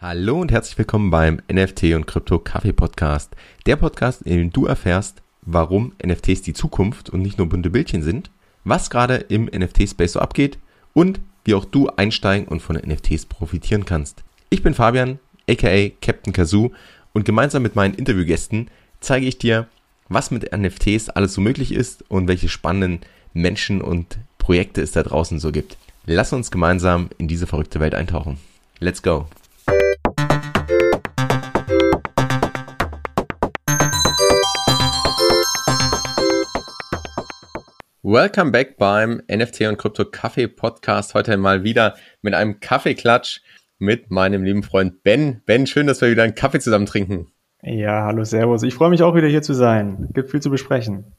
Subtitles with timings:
[0.00, 3.34] Hallo und herzlich willkommen beim NFT und Krypto Kaffee Podcast.
[3.66, 8.04] Der Podcast, in dem du erfährst, warum NFTs die Zukunft und nicht nur bunte Bildchen
[8.04, 8.30] sind,
[8.62, 10.60] was gerade im NFT-Space so abgeht
[10.94, 14.22] und wie auch du einsteigen und von NFTs profitieren kannst.
[14.50, 15.18] Ich bin Fabian,
[15.50, 16.70] aka Captain Kazoo
[17.12, 18.70] und gemeinsam mit meinen Interviewgästen
[19.00, 19.66] zeige ich dir,
[20.08, 23.00] was mit NFTs alles so möglich ist und welche spannenden
[23.32, 25.76] Menschen und Projekte es da draußen so gibt.
[26.06, 28.38] Lass uns gemeinsam in diese verrückte Welt eintauchen.
[28.78, 29.26] Let's go!
[38.10, 41.12] Welcome back beim NFT und Krypto Kaffee Podcast.
[41.12, 43.40] Heute mal wieder mit einem Kaffeeklatsch
[43.78, 45.42] mit meinem lieben Freund Ben.
[45.44, 47.30] Ben, schön, dass wir wieder einen Kaffee zusammen trinken.
[47.62, 48.62] Ja, hallo, Servus.
[48.62, 50.08] Ich freue mich auch wieder hier zu sein.
[50.14, 51.12] Gibt viel zu besprechen.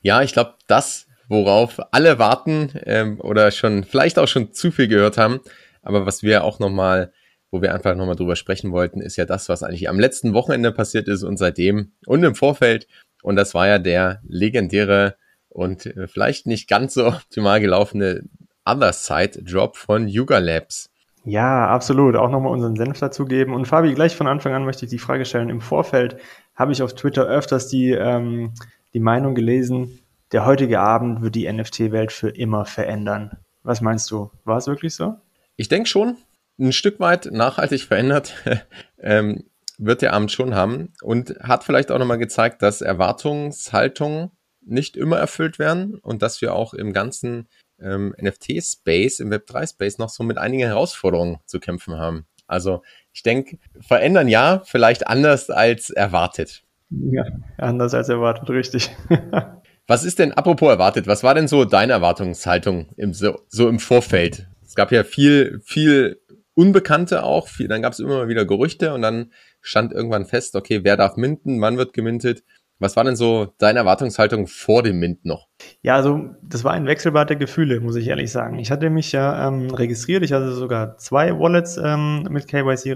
[0.00, 4.88] Ja, ich glaube, das, worauf alle warten ähm, oder schon vielleicht auch schon zu viel
[4.88, 5.40] gehört haben,
[5.82, 7.12] aber was wir auch nochmal,
[7.50, 10.72] wo wir einfach nochmal drüber sprechen wollten, ist ja das, was eigentlich am letzten Wochenende
[10.72, 12.86] passiert ist und seitdem und im Vorfeld.
[13.22, 15.16] Und das war ja der legendäre
[15.48, 18.24] und äh, vielleicht nicht ganz so optimal gelaufene
[18.64, 20.90] Other Side Drop von Yuga Labs.
[21.24, 22.14] Ja, absolut.
[22.14, 23.52] Auch nochmal unseren Senf dazugeben.
[23.52, 25.50] Und Fabi, gleich von Anfang an möchte ich die Frage stellen.
[25.50, 26.18] Im Vorfeld
[26.54, 28.52] habe ich auf Twitter öfters die, ähm,
[28.94, 29.98] die Meinung gelesen,
[30.32, 33.38] der heutige Abend wird die NFT-Welt für immer verändern.
[33.62, 34.30] Was meinst du?
[34.44, 35.16] War es wirklich so?
[35.56, 36.16] Ich denke schon,
[36.58, 38.34] ein Stück weit nachhaltig verändert
[39.00, 39.44] ähm,
[39.78, 44.30] wird der Abend schon haben und hat vielleicht auch nochmal gezeigt, dass Erwartungshaltungen
[44.64, 47.48] nicht immer erfüllt werden und dass wir auch im ganzen
[47.80, 52.26] ähm, NFT-Space, im Web3-Space noch so mit einigen Herausforderungen zu kämpfen haben.
[52.46, 52.82] Also
[53.12, 56.62] ich denke, verändern ja, vielleicht anders als erwartet.
[56.90, 57.24] Ja,
[57.58, 58.90] anders als erwartet, richtig.
[59.86, 63.78] was ist denn, apropos erwartet, was war denn so deine Erwartungshaltung im, so, so im
[63.78, 64.48] Vorfeld?
[64.64, 66.20] Es gab ja viel, viel
[66.56, 70.96] Unbekannte auch, dann gab es immer wieder Gerüchte und dann stand irgendwann fest, okay, wer
[70.96, 72.42] darf minten, wann wird gemintet
[72.78, 75.48] was war denn so deine Erwartungshaltung vor dem Mint noch?
[75.82, 78.58] Ja, also das war ein Wechselbad der Gefühle, muss ich ehrlich sagen.
[78.58, 82.92] Ich hatte mich ja ähm, registriert, ich hatte sogar zwei Wallets ähm, mit KYC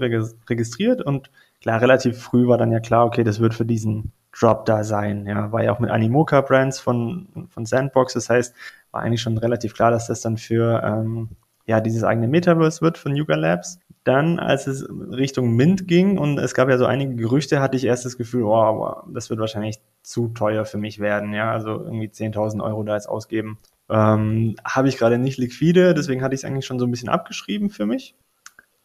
[0.49, 1.31] registriert und
[1.61, 5.25] klar, relativ früh war dann ja klar, okay, das wird für diesen Drop da sein.
[5.25, 8.55] Ja, war ja auch mit Animoca Brands von, von Sandbox, das heißt,
[8.91, 11.29] war eigentlich schon relativ klar, dass das dann für ähm,
[11.71, 13.79] ja, dieses eigene Metaverse wird von Yuga Labs.
[14.03, 17.85] Dann, als es Richtung Mint ging und es gab ja so einige Gerüchte, hatte ich
[17.85, 21.33] erst das Gefühl, oh, das wird wahrscheinlich zu teuer für mich werden.
[21.33, 23.57] Ja, also irgendwie 10.000 Euro da jetzt ausgeben.
[23.89, 27.07] Ähm, Habe ich gerade nicht liquide, deswegen hatte ich es eigentlich schon so ein bisschen
[27.07, 28.15] abgeschrieben für mich,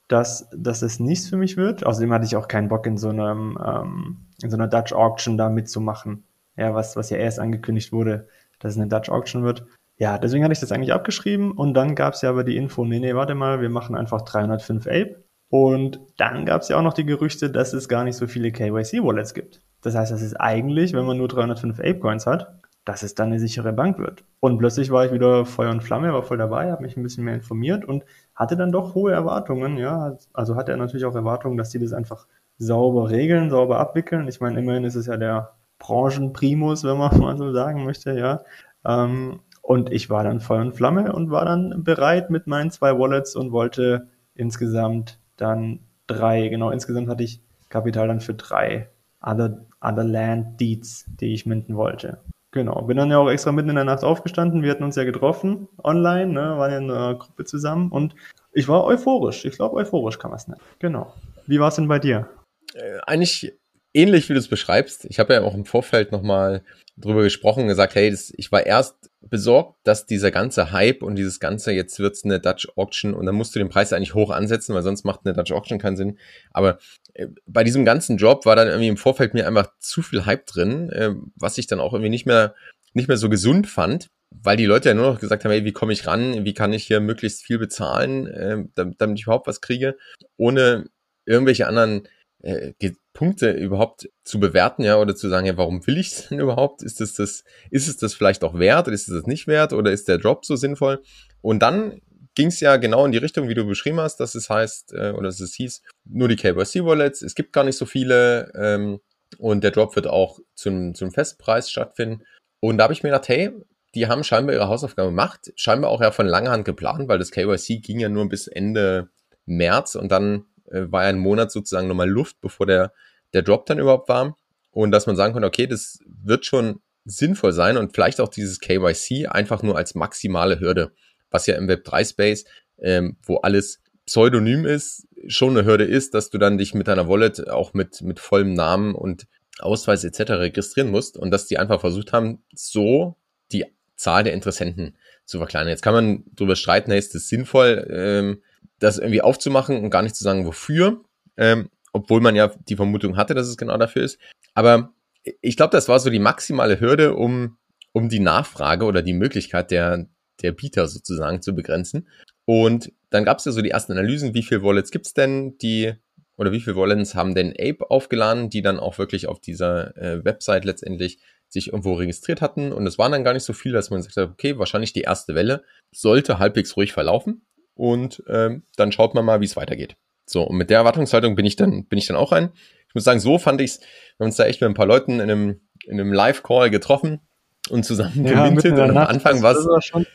[0.06, 1.84] dass, dass es nichts für mich wird.
[1.84, 5.36] Außerdem hatte ich auch keinen Bock in so einem ähm, in so einer Dutch Auction
[5.36, 6.22] da mitzumachen.
[6.56, 8.28] Ja, was, was ja erst angekündigt wurde,
[8.60, 9.66] dass es eine Dutch Auction wird.
[9.98, 12.84] Ja, deswegen hatte ich das eigentlich abgeschrieben und dann gab es ja aber die Info,
[12.84, 15.24] nee, nee, warte mal, wir machen einfach 305 Ape.
[15.48, 18.50] Und dann gab es ja auch noch die Gerüchte, dass es gar nicht so viele
[18.50, 19.62] KYC-Wallets gibt.
[19.80, 23.38] Das heißt, das ist eigentlich, wenn man nur 305 Ape-Coins hat, dass es dann eine
[23.38, 24.24] sichere Bank wird.
[24.40, 27.24] Und plötzlich war ich wieder Feuer und Flamme, war voll dabei, habe mich ein bisschen
[27.24, 28.04] mehr informiert und
[28.34, 29.76] hatte dann doch hohe Erwartungen.
[29.76, 32.26] Ja, also hatte er natürlich auch Erwartungen, dass die das einfach
[32.58, 34.28] sauber regeln, sauber abwickeln.
[34.28, 38.42] Ich meine, immerhin ist es ja der Branchenprimus, wenn man mal so sagen möchte, ja.
[38.84, 42.96] Ähm, und ich war dann Feuer und Flamme und war dann bereit mit meinen zwei
[42.96, 48.88] Wallets und wollte insgesamt dann drei, genau, insgesamt hatte ich Kapital dann für drei
[49.20, 52.18] Other, other Land Deeds, die ich minden wollte.
[52.52, 54.62] Genau, bin dann ja auch extra mitten in der Nacht aufgestanden.
[54.62, 58.14] Wir hatten uns ja getroffen online, ne, waren ja in einer Gruppe zusammen und
[58.52, 59.44] ich war euphorisch.
[59.44, 60.60] Ich glaube, euphorisch kann man es nennen.
[60.78, 61.12] Genau.
[61.46, 62.28] Wie war es denn bei dir?
[62.74, 63.52] Äh, eigentlich
[63.92, 65.06] ähnlich, wie du es beschreibst.
[65.06, 66.62] Ich habe ja auch im Vorfeld nochmal
[66.96, 71.40] drüber gesprochen gesagt, hey, das, ich war erst besorgt, dass dieser ganze Hype und dieses
[71.40, 74.74] ganze, jetzt wird's eine Dutch Auction und dann musst du den Preis eigentlich hoch ansetzen,
[74.74, 76.18] weil sonst macht eine Dutch Auction keinen Sinn.
[76.52, 76.78] Aber
[77.14, 80.46] äh, bei diesem ganzen Job war dann irgendwie im Vorfeld mir einfach zu viel Hype
[80.46, 82.54] drin, äh, was ich dann auch irgendwie nicht mehr,
[82.94, 85.72] nicht mehr so gesund fand, weil die Leute ja nur noch gesagt haben, hey, wie
[85.72, 89.46] komme ich ran, wie kann ich hier möglichst viel bezahlen, äh, damit, damit ich überhaupt
[89.46, 89.96] was kriege,
[90.38, 90.86] ohne
[91.26, 92.08] irgendwelche anderen
[92.42, 92.72] äh,
[93.16, 96.82] Punkte überhaupt zu bewerten, ja, oder zu sagen, ja, warum will ich es denn überhaupt?
[96.82, 99.72] Ist es das, ist es das vielleicht auch wert oder ist es das nicht wert
[99.72, 101.02] oder ist der Drop so sinnvoll?
[101.40, 102.02] Und dann
[102.34, 105.12] ging es ja genau in die Richtung, wie du beschrieben hast, dass es heißt, äh,
[105.12, 109.00] oder dass es hieß, nur die KYC-Wallets, es gibt gar nicht so viele ähm,
[109.38, 112.22] und der Drop wird auch zum, zum Festpreis stattfinden.
[112.60, 113.50] Und da habe ich mir gedacht, hey,
[113.94, 117.30] die haben scheinbar ihre Hausaufgabe gemacht, scheinbar auch ja von langer Hand geplant, weil das
[117.30, 119.08] KYC ging ja nur bis Ende
[119.46, 122.92] März und dann äh, war ein Monat sozusagen nochmal Luft, bevor der,
[123.32, 124.36] der Drop dann überhaupt war.
[124.70, 128.60] Und dass man sagen konnte, okay, das wird schon sinnvoll sein und vielleicht auch dieses
[128.60, 130.92] KYC einfach nur als maximale Hürde,
[131.30, 132.44] was ja im Web3-Space,
[132.78, 137.08] ähm, wo alles Pseudonym ist, schon eine Hürde ist, dass du dann dich mit deiner
[137.08, 139.26] Wallet auch mit, mit vollem Namen und
[139.58, 140.32] Ausweis etc.
[140.32, 143.16] registrieren musst und dass die einfach versucht haben, so
[143.52, 143.64] die
[143.96, 145.70] Zahl der Interessenten zu verkleinern.
[145.70, 148.42] Jetzt kann man darüber streiten, hey, ist es sinnvoll, ähm,
[148.78, 151.02] das irgendwie aufzumachen und gar nicht zu sagen, wofür,
[151.36, 154.18] ähm, obwohl man ja die Vermutung hatte, dass es genau dafür ist.
[154.54, 154.92] Aber
[155.40, 157.56] ich glaube, das war so die maximale Hürde, um,
[157.92, 160.06] um die Nachfrage oder die Möglichkeit der,
[160.42, 162.08] der Bieter sozusagen zu begrenzen.
[162.44, 165.94] Und dann gab es ja so die ersten Analysen, wie viele Wallets gibt's denn, die
[166.36, 170.22] oder wie viele Wallets haben denn Ape aufgeladen, die dann auch wirklich auf dieser äh,
[170.24, 171.18] Website letztendlich
[171.48, 172.72] sich irgendwo registriert hatten.
[172.72, 175.34] Und es waren dann gar nicht so viele, dass man hat, okay, wahrscheinlich die erste
[175.34, 177.45] Welle sollte halbwegs ruhig verlaufen.
[177.76, 179.96] Und ähm, dann schaut man mal, wie es weitergeht.
[180.24, 182.50] So, und mit der Erwartungshaltung bin ich dann, bin ich dann auch rein.
[182.88, 184.86] Ich muss sagen, so fand ich es, wir haben uns da echt mit ein paar
[184.86, 187.20] Leuten in einem, in einem Live-Call getroffen
[187.68, 188.72] und zusammen ja, gemintet.
[188.72, 189.54] Und am Anfang war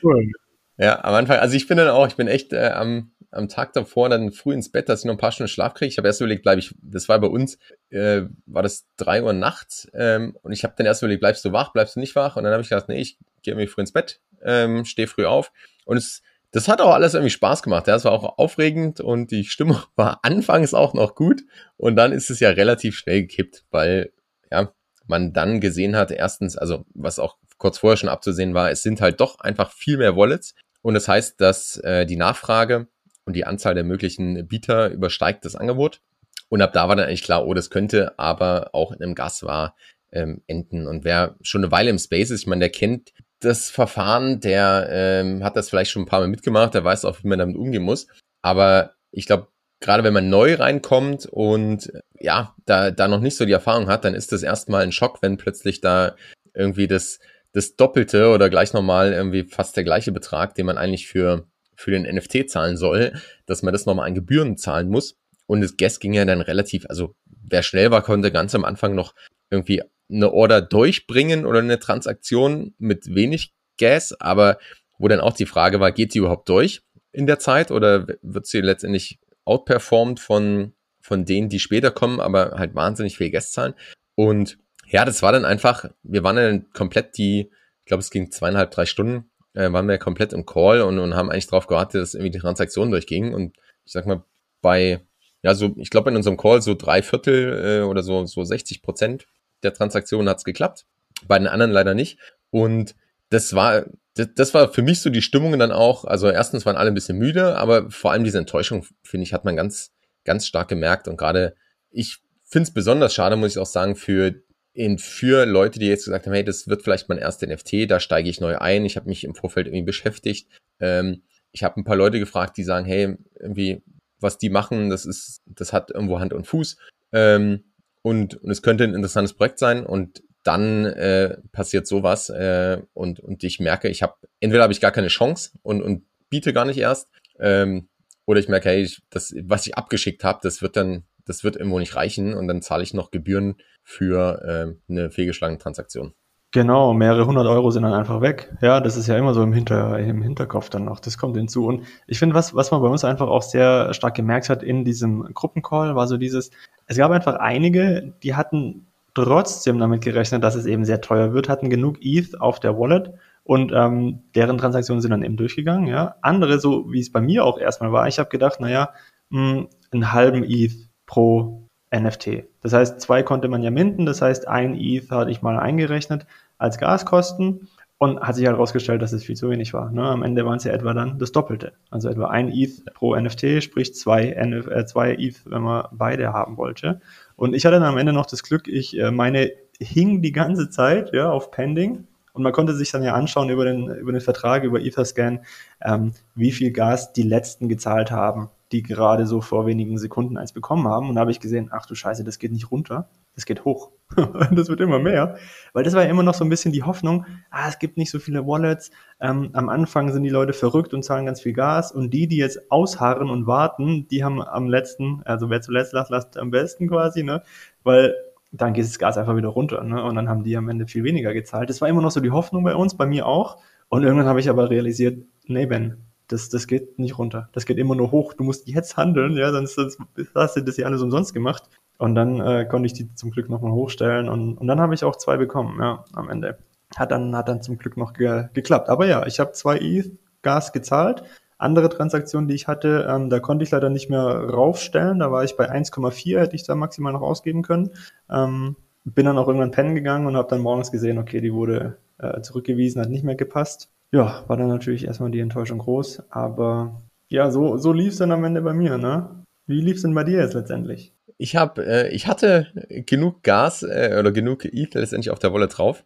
[0.04, 0.32] cool.
[0.78, 3.74] Ja, am Anfang, also ich bin dann auch, ich bin echt äh, am, am Tag
[3.74, 5.90] davor dann früh ins Bett, dass ich noch ein paar Stunden Schlaf kriege.
[5.90, 7.60] Ich habe erst überlegt, bleibe ich, das war bei uns,
[7.90, 11.52] äh, war das drei Uhr nachts ähm, und ich habe dann erst überlegt, bleibst du
[11.52, 12.36] wach, bleibst du nicht wach?
[12.36, 15.26] Und dann habe ich gedacht, nee, ich gehe irgendwie früh ins Bett, ähm, stehe früh
[15.26, 15.52] auf
[15.86, 17.88] und es das hat auch alles irgendwie Spaß gemacht.
[17.88, 21.44] Ja, es war auch aufregend und die Stimmung war anfangs auch noch gut
[21.78, 24.12] und dann ist es ja relativ schnell gekippt, weil
[24.52, 24.72] ja
[25.08, 29.02] man dann gesehen hat, erstens, also was auch kurz vorher schon abzusehen war, es sind
[29.02, 32.88] halt doch einfach viel mehr Wallets und das heißt, dass äh, die Nachfrage
[33.26, 36.02] und die Anzahl der möglichen Bieter übersteigt das Angebot.
[36.50, 39.44] Und ab da war dann eigentlich klar, oh, das könnte aber auch in einem Gas
[39.44, 39.76] war
[40.12, 40.88] ähm, enden.
[40.88, 44.88] Und wer schon eine Weile im Space ist, ich meine, der kennt das Verfahren, der
[44.92, 47.56] ähm, hat das vielleicht schon ein paar Mal mitgemacht, der weiß auch, wie man damit
[47.56, 48.08] umgehen muss.
[48.42, 49.48] Aber ich glaube,
[49.80, 54.06] gerade wenn man neu reinkommt und ja, da, da noch nicht so die Erfahrung hat,
[54.06, 56.16] dann ist das erstmal ein Schock, wenn plötzlich da
[56.54, 57.20] irgendwie das,
[57.54, 61.48] das Doppelte oder gleich nochmal irgendwie fast der gleiche Betrag, den man eigentlich für
[61.82, 63.14] für den NFT zahlen soll,
[63.46, 65.18] dass man das nochmal an Gebühren zahlen muss.
[65.48, 68.96] Und das Guess ging ja dann relativ, also wer schnell war, konnte ganz am Anfang
[68.96, 69.14] noch
[69.50, 69.82] irgendwie
[70.12, 74.60] eine Order durchbringen oder eine Transaktion mit wenig Gas, aber
[74.98, 76.82] wo dann auch die Frage war, geht die überhaupt durch
[77.12, 82.52] in der Zeit oder wird sie letztendlich outperformed von, von denen, die später kommen, aber
[82.58, 83.74] halt wahnsinnig viel Gas zahlen.
[84.16, 87.50] Und ja, das war dann einfach, wir waren dann komplett die,
[87.80, 91.16] ich glaube, es ging zweieinhalb, drei Stunden äh, waren wir komplett im Call und, und
[91.16, 93.34] haben eigentlich darauf gewartet, dass irgendwie die Transaktion durchging.
[93.34, 94.24] Und ich sag mal,
[94.62, 95.02] bei,
[95.42, 98.82] ja, so, ich glaube in unserem Call so drei Viertel äh, oder so, so 60
[98.82, 99.28] Prozent
[99.64, 100.86] der Transaktionen hat's geklappt.
[101.28, 102.20] Bei den anderen leider nicht.
[102.50, 102.96] Und
[103.30, 103.86] das war,
[104.16, 106.06] das, das war für mich so die Stimmung dann auch.
[106.06, 109.46] Also erstens waren alle ein bisschen müde, aber vor allem diese Enttäuschung, finde ich, hat
[109.46, 109.92] man ganz,
[110.26, 111.08] ganz stark gemerkt.
[111.08, 111.56] Und gerade
[111.90, 114.36] ich finde es besonders schade, muss ich auch sagen, für
[114.74, 118.00] in für Leute, die jetzt gesagt haben, hey, das wird vielleicht mein erster NFT, da
[118.00, 118.86] steige ich neu ein.
[118.86, 120.48] Ich habe mich im Vorfeld irgendwie beschäftigt.
[120.80, 123.82] Ähm, ich habe ein paar Leute gefragt, die sagen, hey, irgendwie,
[124.20, 126.78] was die machen, das ist, das hat irgendwo Hand und Fuß.
[127.12, 127.66] Ähm,
[128.02, 133.20] und, und es könnte ein interessantes Projekt sein und dann äh, passiert sowas äh, und,
[133.20, 136.66] und ich merke, ich habe, entweder habe ich gar keine Chance und, und biete gar
[136.66, 137.10] nicht erst,
[137.40, 137.90] ähm,
[138.26, 141.56] oder ich merke, hey, ich, das, was ich abgeschickt habe, das wird dann das wird
[141.56, 144.42] irgendwo nicht reichen und dann zahle ich noch Gebühren für
[144.88, 146.14] äh, eine fehlgeschlagene Transaktion.
[146.54, 148.54] Genau, mehrere hundert Euro sind dann einfach weg.
[148.62, 151.00] Ja, das ist ja immer so im, Hinter, im Hinterkopf dann noch.
[151.00, 151.66] Das kommt hinzu.
[151.66, 154.84] Und ich finde, was, was man bei uns einfach auch sehr stark gemerkt hat in
[154.84, 156.52] diesem Gruppencall, war so dieses,
[156.88, 161.48] es gab einfach einige, die hatten trotzdem damit gerechnet, dass es eben sehr teuer wird,
[161.48, 165.88] hatten genug ETH auf der Wallet und ähm, deren Transaktionen sind dann eben durchgegangen.
[165.88, 168.90] Ja, andere, so wie es bei mir auch erstmal war, ich habe gedacht, naja,
[169.30, 170.74] mh, hm, einen halben ETH
[171.06, 171.61] pro
[171.94, 172.46] NFT.
[172.62, 176.26] Das heißt, zwei konnte man ja minden, das heißt, ein ETH hatte ich mal eingerechnet
[176.58, 177.68] als Gaskosten
[177.98, 179.92] und hat sich halt herausgestellt, dass es viel zu wenig war.
[179.92, 180.04] Ne?
[180.04, 181.74] Am Ende waren es ja etwa dann das Doppelte.
[181.92, 186.34] Also etwa ein ETH pro NFT, sprich zwei, NF äh, zwei ETH, wenn man beide
[186.34, 187.02] haben wollte.
[187.36, 190.70] Und ich hatte dann am Ende noch das Glück, ich äh, meine hing die ganze
[190.70, 194.22] Zeit ja auf Pending und man konnte sich dann ja anschauen über den, über den
[194.22, 195.42] Vertrag, über Etherscan,
[195.84, 200.54] ähm, wie viel Gas die letzten gezahlt haben die gerade so vor wenigen Sekunden eins
[200.54, 201.10] bekommen haben.
[201.10, 203.92] Und da habe ich gesehen, ach du Scheiße, das geht nicht runter, das geht hoch.
[204.52, 205.38] das wird immer mehr.
[205.74, 208.12] Weil das war ja immer noch so ein bisschen die Hoffnung, ah, es gibt nicht
[208.12, 208.92] so viele Wallets.
[209.20, 211.92] Ähm, am Anfang sind die Leute verrückt und zahlen ganz viel Gas.
[211.92, 216.10] Und die, die jetzt ausharren und warten, die haben am letzten, also wer zuletzt lacht,
[216.10, 217.44] lasst am besten quasi, ne?
[217.84, 218.16] Weil
[218.52, 220.04] dann geht das Gas einfach wieder runter, ne?
[220.04, 221.70] Und dann haben die am Ende viel weniger gezahlt.
[221.70, 223.58] Das war immer noch so die Hoffnung bei uns, bei mir auch.
[223.90, 225.98] Und irgendwann habe ich aber realisiert, nee, Ben,
[226.32, 227.50] das, das geht nicht runter.
[227.54, 228.34] Das geht immer nur hoch.
[228.34, 230.00] Du musst jetzt handeln, ja, sonst, sonst
[230.36, 231.64] hast du das ja alles umsonst gemacht.
[231.98, 235.04] Und dann äh, konnte ich die zum Glück nochmal hochstellen und, und dann habe ich
[235.04, 236.58] auch zwei bekommen, ja, am Ende.
[236.96, 238.90] Hat dann, hat dann zum Glück noch ge geklappt.
[238.90, 240.12] Aber ja, ich habe zwei ETH
[240.42, 241.24] Gas gezahlt,
[241.60, 245.20] andere Transaktion, die ich hatte, ähm, da konnte ich leider nicht mehr raufstellen.
[245.20, 247.92] Da war ich bei 1,4, hätte ich da maximal noch ausgeben können.
[248.32, 251.98] Ähm, bin dann auch irgendwann pennen gegangen und habe dann morgens gesehen, okay, die wurde
[252.18, 253.90] äh, zurückgewiesen, hat nicht mehr gepasst.
[254.12, 258.32] Ja, war dann natürlich erstmal die Enttäuschung groß, aber ja, so, so lief es dann
[258.32, 259.46] am Ende bei mir, ne?
[259.68, 261.14] Wie lief es denn bei dir jetzt letztendlich?
[261.38, 262.68] Ich habe, äh, ich hatte
[263.06, 266.04] genug Gas äh, oder genug ETH letztendlich auf der Wolle drauf,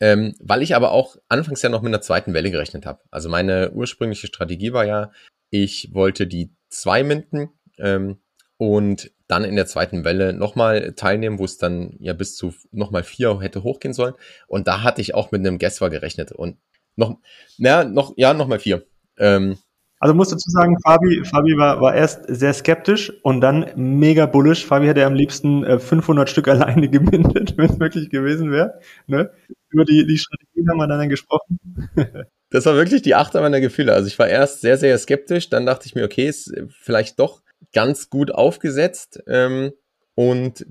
[0.00, 3.00] ähm, weil ich aber auch anfangs ja noch mit einer zweiten Welle gerechnet habe.
[3.10, 5.10] Also meine ursprüngliche Strategie war ja,
[5.50, 7.48] ich wollte die zwei Minden
[7.78, 8.18] ähm,
[8.56, 13.02] und dann in der zweiten Welle nochmal teilnehmen, wo es dann ja bis zu nochmal
[13.02, 14.14] vier hätte hochgehen sollen.
[14.46, 16.56] Und da hatte ich auch mit einem Guest gerechnet und
[16.98, 17.18] noch,
[17.56, 18.84] na, noch, ja, nochmal vier.
[19.18, 19.56] Ähm,
[20.00, 24.64] also musst dazu sagen, Fabi, Fabi war, war erst sehr skeptisch und dann mega bullish.
[24.64, 28.78] Fabi hätte am liebsten äh, 500 Stück alleine gemindet, wenn es wirklich gewesen wäre.
[29.06, 29.30] Ne?
[29.70, 31.58] Über die, die Strategien haben wir dann gesprochen.
[32.50, 33.92] das war wirklich die Achterbahn der Gefühle.
[33.92, 35.50] Also ich war erst sehr, sehr skeptisch.
[35.50, 39.20] Dann dachte ich mir, okay, ist vielleicht doch ganz gut aufgesetzt.
[39.26, 39.72] Ähm,
[40.14, 40.64] und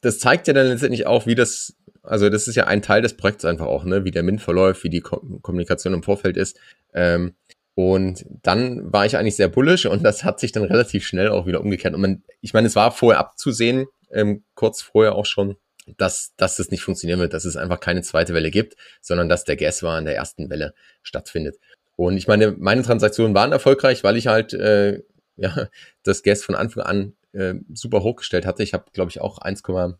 [0.00, 3.16] das zeigt ja dann letztendlich auch, wie das, also das ist ja ein Teil des
[3.16, 6.58] Projekts einfach auch, ne, wie der Mint verläuft, wie die Ko Kommunikation im Vorfeld ist.
[6.94, 7.34] Ähm,
[7.74, 11.46] und dann war ich eigentlich sehr bullisch und das hat sich dann relativ schnell auch
[11.46, 11.94] wieder umgekehrt.
[11.94, 15.56] Und man, ich meine, es war vorher abzusehen, ähm, kurz vorher auch schon,
[15.96, 19.44] dass, dass das nicht funktionieren wird, dass es einfach keine zweite Welle gibt, sondern dass
[19.44, 21.56] der Gas war in der ersten Welle stattfindet.
[21.96, 25.02] Und ich meine, meine Transaktionen waren erfolgreich, weil ich halt äh,
[25.36, 25.68] ja,
[26.02, 28.62] das Gas von Anfang an äh, super hochgestellt hatte.
[28.62, 29.94] Ich habe, glaube ich, auch 1,8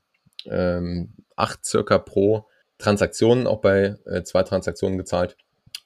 [0.47, 1.13] ähm,
[1.65, 2.47] circa pro
[2.79, 5.37] Transaktion auch bei äh, zwei Transaktionen gezahlt.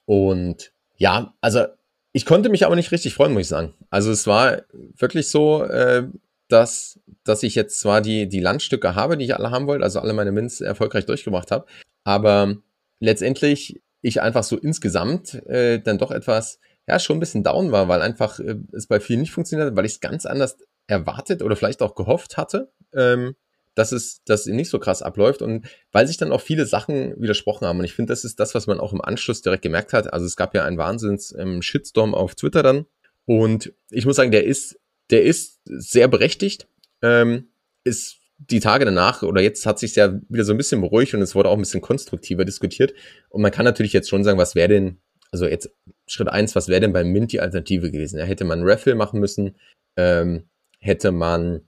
[0.05, 1.65] Und ja, also
[2.13, 3.73] ich konnte mich aber nicht richtig freuen, muss ich sagen.
[3.89, 6.07] Also es war wirklich so, äh,
[6.47, 9.99] dass, dass ich jetzt zwar die, die Landstücke habe, die ich alle haben wollte, also
[9.99, 11.65] alle meine Mints erfolgreich durchgemacht habe,
[12.03, 12.55] aber
[12.99, 17.87] letztendlich ich einfach so insgesamt äh, dann doch etwas, ja, schon ein bisschen down war,
[17.87, 20.57] weil einfach äh, es bei vielen nicht funktioniert hat, weil ich es ganz anders
[20.87, 22.71] erwartet oder vielleicht auch gehofft hatte.
[22.93, 23.35] Ähm,
[23.75, 27.67] dass es, dass nicht so krass abläuft und weil sich dann auch viele Sachen widersprochen
[27.67, 27.79] haben.
[27.79, 30.11] Und ich finde, das ist das, was man auch im Anschluss direkt gemerkt hat.
[30.11, 31.61] Also es gab ja einen Wahnsinns ähm,
[32.13, 32.85] auf Twitter dann.
[33.25, 34.79] Und ich muss sagen, der ist,
[35.09, 36.67] der ist sehr berechtigt.
[37.01, 37.49] Ähm,
[37.83, 41.21] ist die Tage danach oder jetzt hat sich ja wieder so ein bisschen beruhigt und
[41.21, 42.93] es wurde auch ein bisschen konstruktiver diskutiert.
[43.29, 44.97] Und man kann natürlich jetzt schon sagen, was wäre denn,
[45.31, 45.69] also jetzt
[46.07, 48.19] Schritt eins, was wäre denn beim Mint die Alternative gewesen?
[48.19, 49.55] Ja, hätte man Raffle machen müssen,
[49.95, 51.61] ähm, hätte man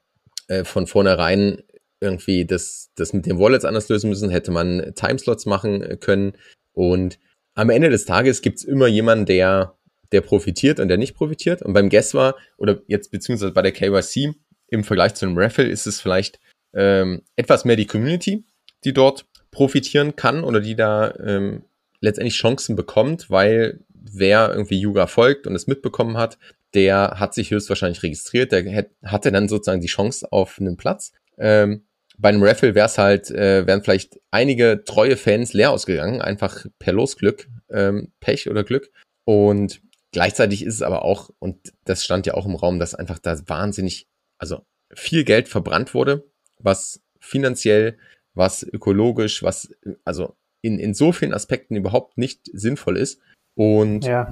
[0.48, 1.64] äh, von vornherein
[2.00, 6.34] irgendwie das, das mit den Wallets anders lösen müssen, hätte man Timeslots machen können.
[6.74, 7.20] Und
[7.56, 9.74] am Ende des Tages gibt's immer jemanden, der,
[10.12, 11.62] der profitiert und der nicht profitiert.
[11.62, 14.36] Und beim Guess war, oder jetzt beziehungsweise bei der KYC,
[14.70, 16.40] im Vergleich zu einem Raffle ist es vielleicht
[16.74, 18.44] ähm, etwas mehr die Community,
[18.84, 21.64] die dort profitieren kann oder die da ähm,
[22.02, 26.38] letztendlich Chancen bekommt, weil wer irgendwie Yuga folgt und es mitbekommen hat,
[26.74, 31.14] der hat sich höchstwahrscheinlich registriert, der hatte dann sozusagen die Chance auf einen Platz.
[31.38, 31.87] Ähm,
[32.18, 36.66] bei einem Raffle wäre es halt, äh, wären vielleicht einige treue Fans leer ausgegangen, einfach
[36.80, 38.92] per Losglück, ähm, Pech oder Glück.
[39.26, 39.82] Und
[40.12, 43.38] gleichzeitig ist es aber auch, und das stand ja auch im Raum, dass einfach da
[43.48, 44.08] wahnsinnig,
[44.40, 46.24] also viel Geld verbrannt wurde,
[46.60, 47.98] was finanziell,
[48.34, 49.72] was ökologisch, was
[50.04, 53.22] also in, in so vielen Aspekten überhaupt nicht sinnvoll ist.
[53.56, 54.32] Und ja.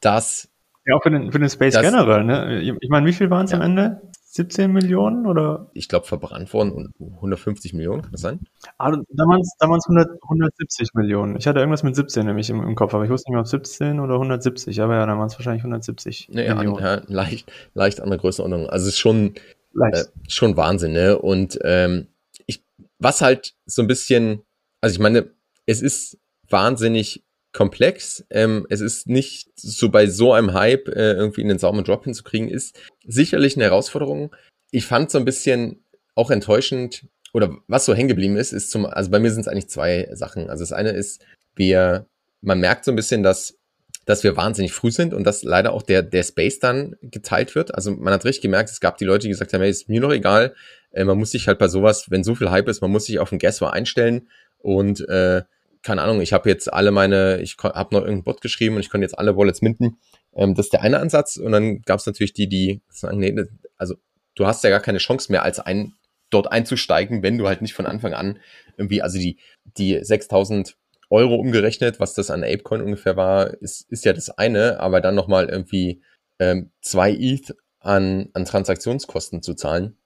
[0.00, 0.48] das.
[0.86, 2.62] Ja, auch für den, für den Space das, generell, ne?
[2.80, 3.58] Ich meine, wie viel waren es ja.
[3.58, 4.00] am Ende?
[4.36, 5.70] 17 Millionen oder?
[5.74, 8.40] Ich glaube, verbrannt worden und 150 Millionen, kann das sein?
[8.78, 11.36] Ah, damals, damals 100, 170 Millionen.
[11.36, 13.48] Ich hatte irgendwas mit 17 nämlich im, im, Kopf, aber ich wusste nicht mehr, ob
[13.48, 16.84] 17 oder 170, aber ja, dann waren es wahrscheinlich 170 nee, Millionen.
[16.84, 18.68] Ja, leicht, leicht andere Größenordnung.
[18.68, 19.34] Also es ist schon,
[19.80, 21.18] äh, schon Wahnsinn, ne?
[21.18, 22.06] Und ähm,
[22.46, 22.62] ich,
[22.98, 24.42] was halt so ein bisschen,
[24.80, 25.30] also ich meine,
[25.66, 27.25] es ist wahnsinnig
[27.56, 28.24] komplex.
[28.28, 32.04] Ähm, es ist nicht so bei so einem Hype äh, irgendwie in den sauren Drop
[32.04, 34.34] hinzukriegen, ist sicherlich eine Herausforderung.
[34.70, 35.82] Ich fand so ein bisschen
[36.14, 39.48] auch enttäuschend oder was so hängen geblieben ist, ist zum, also bei mir sind es
[39.48, 40.50] eigentlich zwei Sachen.
[40.50, 42.06] Also das eine ist, wir,
[42.42, 43.58] man merkt so ein bisschen, dass
[44.04, 47.74] dass wir wahnsinnig früh sind und dass leider auch der, der Space dann geteilt wird.
[47.74, 50.00] Also man hat richtig gemerkt, es gab die Leute, die gesagt haben, hey, ist mir
[50.00, 50.54] noch egal.
[50.92, 53.18] Äh, man muss sich halt bei sowas, wenn so viel Hype ist, man muss sich
[53.18, 55.42] auf den Guest einstellen und äh,
[55.86, 58.90] keine Ahnung, ich habe jetzt alle meine, ich habe noch irgendeinen Bot geschrieben und ich
[58.90, 59.98] konnte jetzt alle Wallets minden.
[60.34, 61.36] Ähm, das ist der eine Ansatz.
[61.36, 63.32] Und dann gab es natürlich die, die sagen, nee,
[63.76, 63.94] also
[64.34, 65.94] du hast ja gar keine Chance mehr, als ein
[66.30, 68.40] dort einzusteigen, wenn du halt nicht von Anfang an
[68.76, 69.38] irgendwie, also die,
[69.78, 70.76] die 6000
[71.08, 75.14] Euro umgerechnet, was das an Apecoin ungefähr war, ist, ist ja das eine, aber dann
[75.14, 76.02] nochmal irgendwie
[76.40, 79.96] ähm, zwei ETH an, an Transaktionskosten zu zahlen.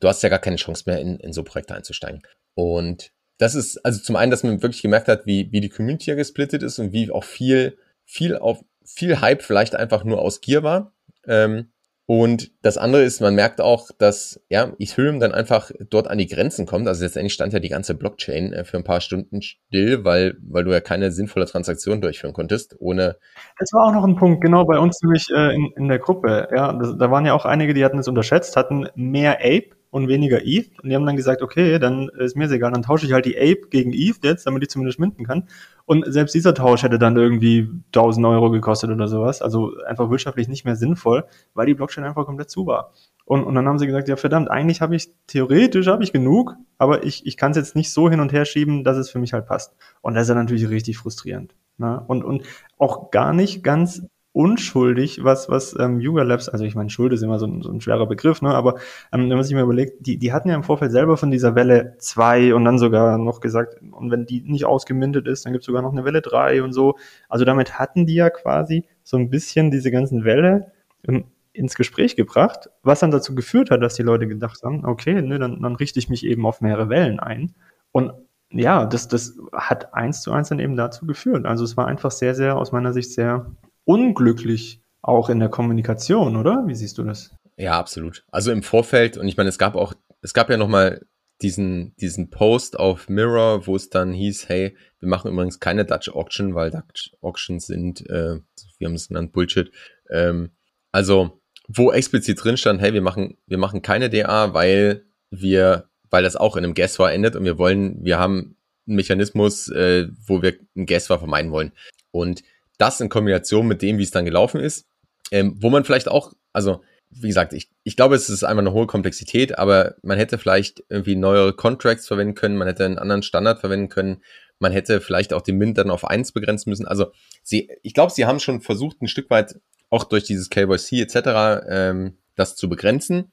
[0.00, 2.20] Du hast ja gar keine Chance mehr, in, in so Projekte einzusteigen.
[2.52, 6.10] Und das ist also zum einen, dass man wirklich gemerkt hat, wie, wie die Community
[6.10, 10.40] ja gesplittet ist und wie auch viel, viel auf viel Hype vielleicht einfach nur aus
[10.42, 10.92] Gier war.
[11.26, 11.72] Ähm,
[12.04, 16.26] und das andere ist, man merkt auch, dass ja, Ethereum dann einfach dort an die
[16.26, 16.88] Grenzen kommt.
[16.88, 20.64] Also letztendlich stand ja die ganze Blockchain äh, für ein paar Stunden still, weil, weil
[20.64, 23.16] du ja keine sinnvolle Transaktion durchführen konntest, ohne.
[23.58, 26.48] Das war auch noch ein Punkt, genau bei uns nämlich äh, in, in der Gruppe.
[26.54, 30.08] Ja, das, da waren ja auch einige, die hatten es unterschätzt, hatten mehr Ape und
[30.08, 30.78] weniger ETH.
[30.82, 33.36] Und die haben dann gesagt, okay, dann ist mir egal, dann tausche ich halt die
[33.36, 35.48] Ape gegen ETH jetzt, damit ich zumindest minden kann.
[35.84, 39.42] Und selbst dieser Tausch hätte dann irgendwie 1000 Euro gekostet oder sowas.
[39.42, 42.92] Also einfach wirtschaftlich nicht mehr sinnvoll, weil die Blockchain einfach komplett zu war.
[43.24, 46.56] Und, und dann haben sie gesagt, ja verdammt, eigentlich habe ich, theoretisch habe ich genug,
[46.78, 49.18] aber ich, ich kann es jetzt nicht so hin und her schieben, dass es für
[49.18, 49.74] mich halt passt.
[50.00, 51.54] Und das ist ja natürlich richtig frustrierend.
[51.78, 52.02] Ne?
[52.06, 52.42] Und, und
[52.78, 57.22] auch gar nicht ganz unschuldig, was, was ähm, Yuga Labs, also ich meine, Schuld ist
[57.22, 58.54] immer so ein, so ein schwerer Begriff, ne?
[58.54, 58.74] aber
[59.12, 61.56] ähm, wenn man sich mal überlegt, die, die hatten ja im Vorfeld selber von dieser
[61.56, 65.62] Welle zwei und dann sogar noch gesagt, und wenn die nicht ausgemintet ist, dann gibt
[65.62, 66.96] es sogar noch eine Welle drei und so.
[67.28, 70.70] Also damit hatten die ja quasi so ein bisschen diese ganzen Welle
[71.08, 75.20] ähm, ins Gespräch gebracht, was dann dazu geführt hat, dass die Leute gedacht haben, okay,
[75.22, 77.54] ne, dann, dann richte ich mich eben auf mehrere Wellen ein.
[77.90, 78.12] Und
[78.52, 81.46] ja, das, das hat eins zu eins dann eben dazu geführt.
[81.46, 83.50] Also es war einfach sehr, sehr, aus meiner Sicht sehr
[83.90, 86.62] unglücklich auch in der Kommunikation, oder?
[86.66, 87.34] Wie siehst du das?
[87.56, 88.24] Ja, absolut.
[88.30, 91.04] Also im Vorfeld, und ich meine, es gab auch, es gab ja nochmal
[91.42, 96.08] diesen, diesen Post auf Mirror, wo es dann hieß, hey, wir machen übrigens keine Dutch
[96.10, 98.36] Auction, weil Dutch Auctions sind, äh,
[98.78, 99.72] wir haben es genannt, Bullshit.
[100.08, 100.50] Ähm,
[100.92, 106.22] also, wo explizit drin stand, hey, wir machen, wir machen keine DA, weil wir, weil
[106.22, 108.56] das auch in einem Gas war endet und wir wollen, wir haben
[108.86, 111.72] einen Mechanismus, äh, wo wir ein Gas war vermeiden wollen.
[112.12, 112.42] Und
[112.80, 114.86] das in Kombination mit dem, wie es dann gelaufen ist,
[115.30, 118.72] ähm, wo man vielleicht auch, also wie gesagt, ich, ich glaube, es ist einfach eine
[118.72, 123.22] hohe Komplexität, aber man hätte vielleicht irgendwie neuere Contracts verwenden können, man hätte einen anderen
[123.22, 124.22] Standard verwenden können,
[124.60, 126.86] man hätte vielleicht auch den Mint dann auf eins begrenzen müssen.
[126.86, 129.58] Also sie, ich glaube, sie haben schon versucht, ein Stück weit
[129.88, 131.64] auch durch dieses KYC etc.
[131.68, 133.32] Ähm, das zu begrenzen.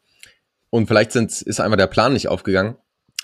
[0.70, 2.78] Und vielleicht sind, ist einfach der Plan nicht aufgegangen.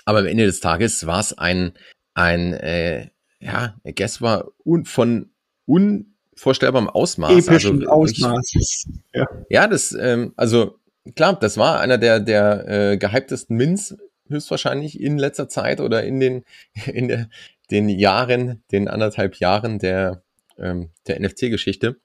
[0.04, 1.72] Aber am Ende des Tages war es ein,
[2.14, 5.30] ein äh, ja, Guess war un, von
[5.66, 7.46] un, unvorstellbarem Ausmaß.
[7.46, 8.88] Epischen also, Ausmaßes.
[9.12, 9.26] Ja.
[9.48, 10.78] ja, das, ähm, also
[11.14, 13.96] klar, das war einer der, der äh, gehyptesten Mints
[14.28, 16.44] höchstwahrscheinlich in letzter Zeit oder in den,
[16.86, 17.28] in der,
[17.70, 20.22] den Jahren, den anderthalb Jahren der,
[20.58, 21.96] ähm, der NFT-Geschichte.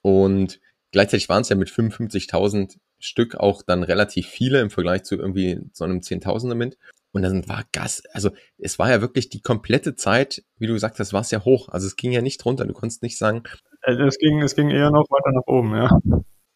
[0.00, 5.16] Und gleichzeitig waren es ja mit 55.000 Stück auch dann relativ viele im Vergleich zu
[5.16, 6.76] irgendwie so einem Zehntausender Mint.
[7.12, 10.98] Und dann war Gas, also es war ja wirklich die komplette Zeit, wie du gesagt
[10.98, 11.68] hast, war es ja hoch.
[11.68, 12.64] Also es ging ja nicht runter.
[12.64, 13.42] Du konntest nicht sagen.
[13.82, 15.90] Es ging, es ging eher noch weiter nach oben, ja.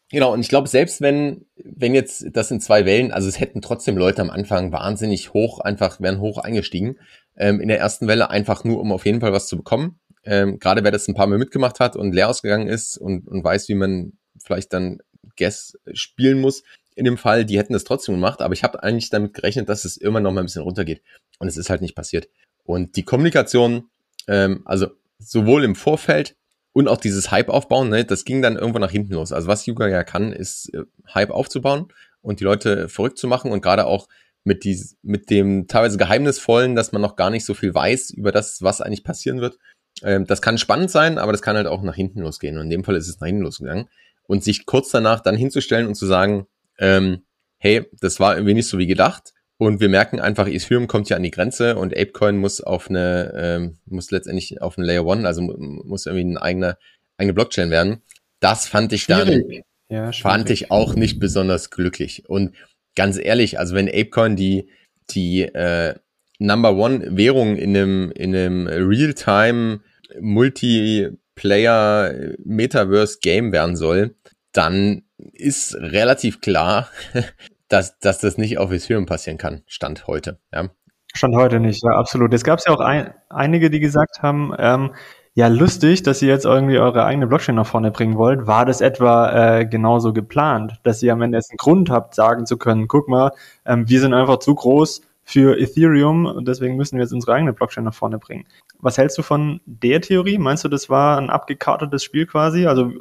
[0.09, 3.61] Genau, und ich glaube, selbst wenn, wenn jetzt das in zwei Wellen, also es hätten
[3.61, 6.97] trotzdem Leute am Anfang wahnsinnig hoch, einfach wären hoch eingestiegen.
[7.35, 9.99] Ähm, in der ersten Welle einfach nur, um auf jeden Fall was zu bekommen.
[10.23, 13.43] Ähm, Gerade wer das ein paar Mal mitgemacht hat und leer ausgegangen ist und, und
[13.43, 14.99] weiß, wie man vielleicht dann
[15.35, 16.63] Guess spielen muss,
[16.95, 19.85] in dem Fall, die hätten das trotzdem gemacht, aber ich habe eigentlich damit gerechnet, dass
[19.85, 21.03] es irgendwann noch mal ein bisschen runtergeht.
[21.37, 22.27] Und es ist halt nicht passiert.
[22.63, 23.89] Und die Kommunikation,
[24.27, 24.87] ähm, also
[25.19, 26.35] sowohl im Vorfeld
[26.77, 29.31] und auch dieses Hype aufbauen, ne, das ging dann irgendwo nach hinten los.
[29.31, 31.87] Also was Yuga ja kann, ist äh, Hype aufzubauen
[32.21, 34.07] und die Leute verrückt zu machen und gerade auch
[34.43, 38.31] mit, dies, mit dem teilweise geheimnisvollen, dass man noch gar nicht so viel weiß über
[38.31, 39.57] das, was eigentlich passieren wird.
[40.03, 42.57] Ähm, das kann spannend sein, aber das kann halt auch nach hinten losgehen.
[42.59, 43.89] Und in dem Fall ist es nach hinten losgegangen.
[44.27, 46.45] Und sich kurz danach dann hinzustellen und zu sagen,
[46.77, 47.23] ähm,
[47.57, 49.33] hey, das war irgendwie nicht so wie gedacht.
[49.59, 53.33] Und wir merken einfach, Ethereum kommt ja an die Grenze und Apecoin muss auf eine,
[53.35, 56.77] ähm, muss letztendlich auf eine Layer One, also muss irgendwie eine eigene,
[57.17, 58.03] eigene Blockchain werden.
[58.39, 59.45] Das fand ich schwierig.
[59.47, 62.29] dann, ja, fand ich auch nicht besonders glücklich.
[62.29, 62.55] Und
[62.95, 64.69] ganz ehrlich, also wenn Apecoin die,
[65.09, 65.95] die äh,
[66.39, 69.79] Number One Währung in einem, in einem Real-Time
[70.19, 74.15] Multiplayer Metaverse Game werden soll,
[74.51, 76.91] dann ist relativ klar,
[77.67, 80.39] dass, dass das nicht auf Ethereum passieren kann, Stand heute.
[80.53, 80.69] Ja.
[81.13, 82.33] Stand heute nicht, ja, absolut.
[82.33, 84.93] Es gab ja auch ein, einige, die gesagt haben, ähm,
[85.33, 88.47] ja, lustig, dass ihr jetzt irgendwie eure eigene Blockchain nach vorne bringen wollt.
[88.47, 92.47] War das etwa äh, genauso geplant, dass ihr am Ende jetzt einen Grund habt, sagen
[92.47, 93.31] zu können, guck mal,
[93.63, 97.53] ähm, wir sind einfach zu groß für Ethereum und deswegen müssen wir jetzt unsere eigene
[97.53, 98.45] Blockchain nach vorne bringen.
[98.79, 100.39] Was hältst du von der Theorie?
[100.39, 102.91] Meinst du, das war ein abgekartetes Spiel quasi, also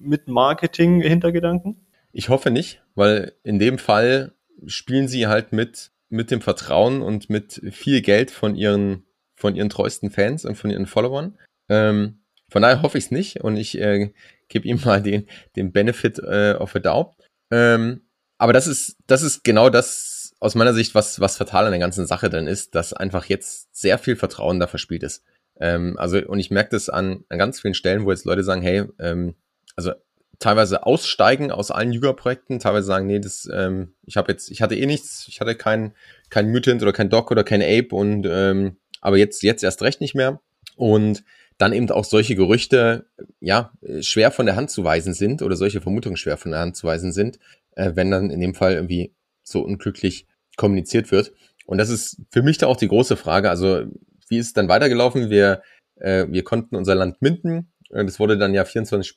[0.00, 1.76] mit Marketing-Hintergedanken?
[2.16, 4.34] Ich hoffe nicht, weil in dem Fall
[4.66, 9.68] spielen sie halt mit, mit dem Vertrauen und mit viel Geld von ihren, von ihren
[9.68, 11.36] treuesten Fans und von ihren Followern.
[11.68, 14.12] Ähm, von daher hoffe ich es nicht und ich äh,
[14.46, 17.16] gebe ihm mal den, den Benefit äh, of a doubt.
[17.50, 18.02] Ähm,
[18.38, 21.80] aber das ist, das ist genau das aus meiner Sicht, was, was fatal an der
[21.80, 25.24] ganzen Sache dann ist, dass einfach jetzt sehr viel Vertrauen da verspielt ist.
[25.58, 28.62] Ähm, also, und ich merke das an, an ganz vielen Stellen, wo jetzt Leute sagen,
[28.62, 29.34] hey, ähm,
[29.74, 29.92] also
[30.38, 34.74] teilweise aussteigen aus allen Yuga-Projekten, teilweise sagen, nee, das, ähm, ich habe jetzt, ich hatte
[34.74, 35.94] eh nichts, ich hatte kein,
[36.30, 40.00] kein Mutant oder kein Doc oder kein Ape und ähm, aber jetzt, jetzt erst recht
[40.00, 40.40] nicht mehr.
[40.76, 41.24] Und
[41.58, 43.06] dann eben auch solche Gerüchte,
[43.40, 46.76] ja, schwer von der Hand zu weisen sind oder solche Vermutungen schwer von der Hand
[46.76, 47.38] zu weisen sind,
[47.76, 51.32] äh, wenn dann in dem Fall irgendwie so unglücklich kommuniziert wird.
[51.66, 53.50] Und das ist für mich da auch die große Frage.
[53.50, 53.84] Also,
[54.28, 55.30] wie ist es dann weitergelaufen?
[55.30, 55.62] Wir,
[55.96, 57.72] äh, wir konnten unser Land minden.
[57.90, 59.16] Das wurde dann ja 24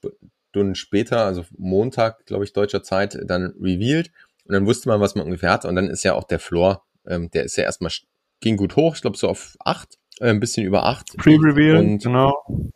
[0.50, 4.12] Stunden später, also Montag, glaube ich, deutscher Zeit, dann revealed.
[4.46, 5.66] Und dann wusste man, was man ungefähr hat.
[5.66, 7.92] Und dann ist ja auch der Floor, ähm, der ist ja erstmal,
[8.40, 11.16] ging gut hoch, ich glaube so auf acht, äh, ein bisschen über acht.
[11.18, 12.72] Pre-Reveal, genau.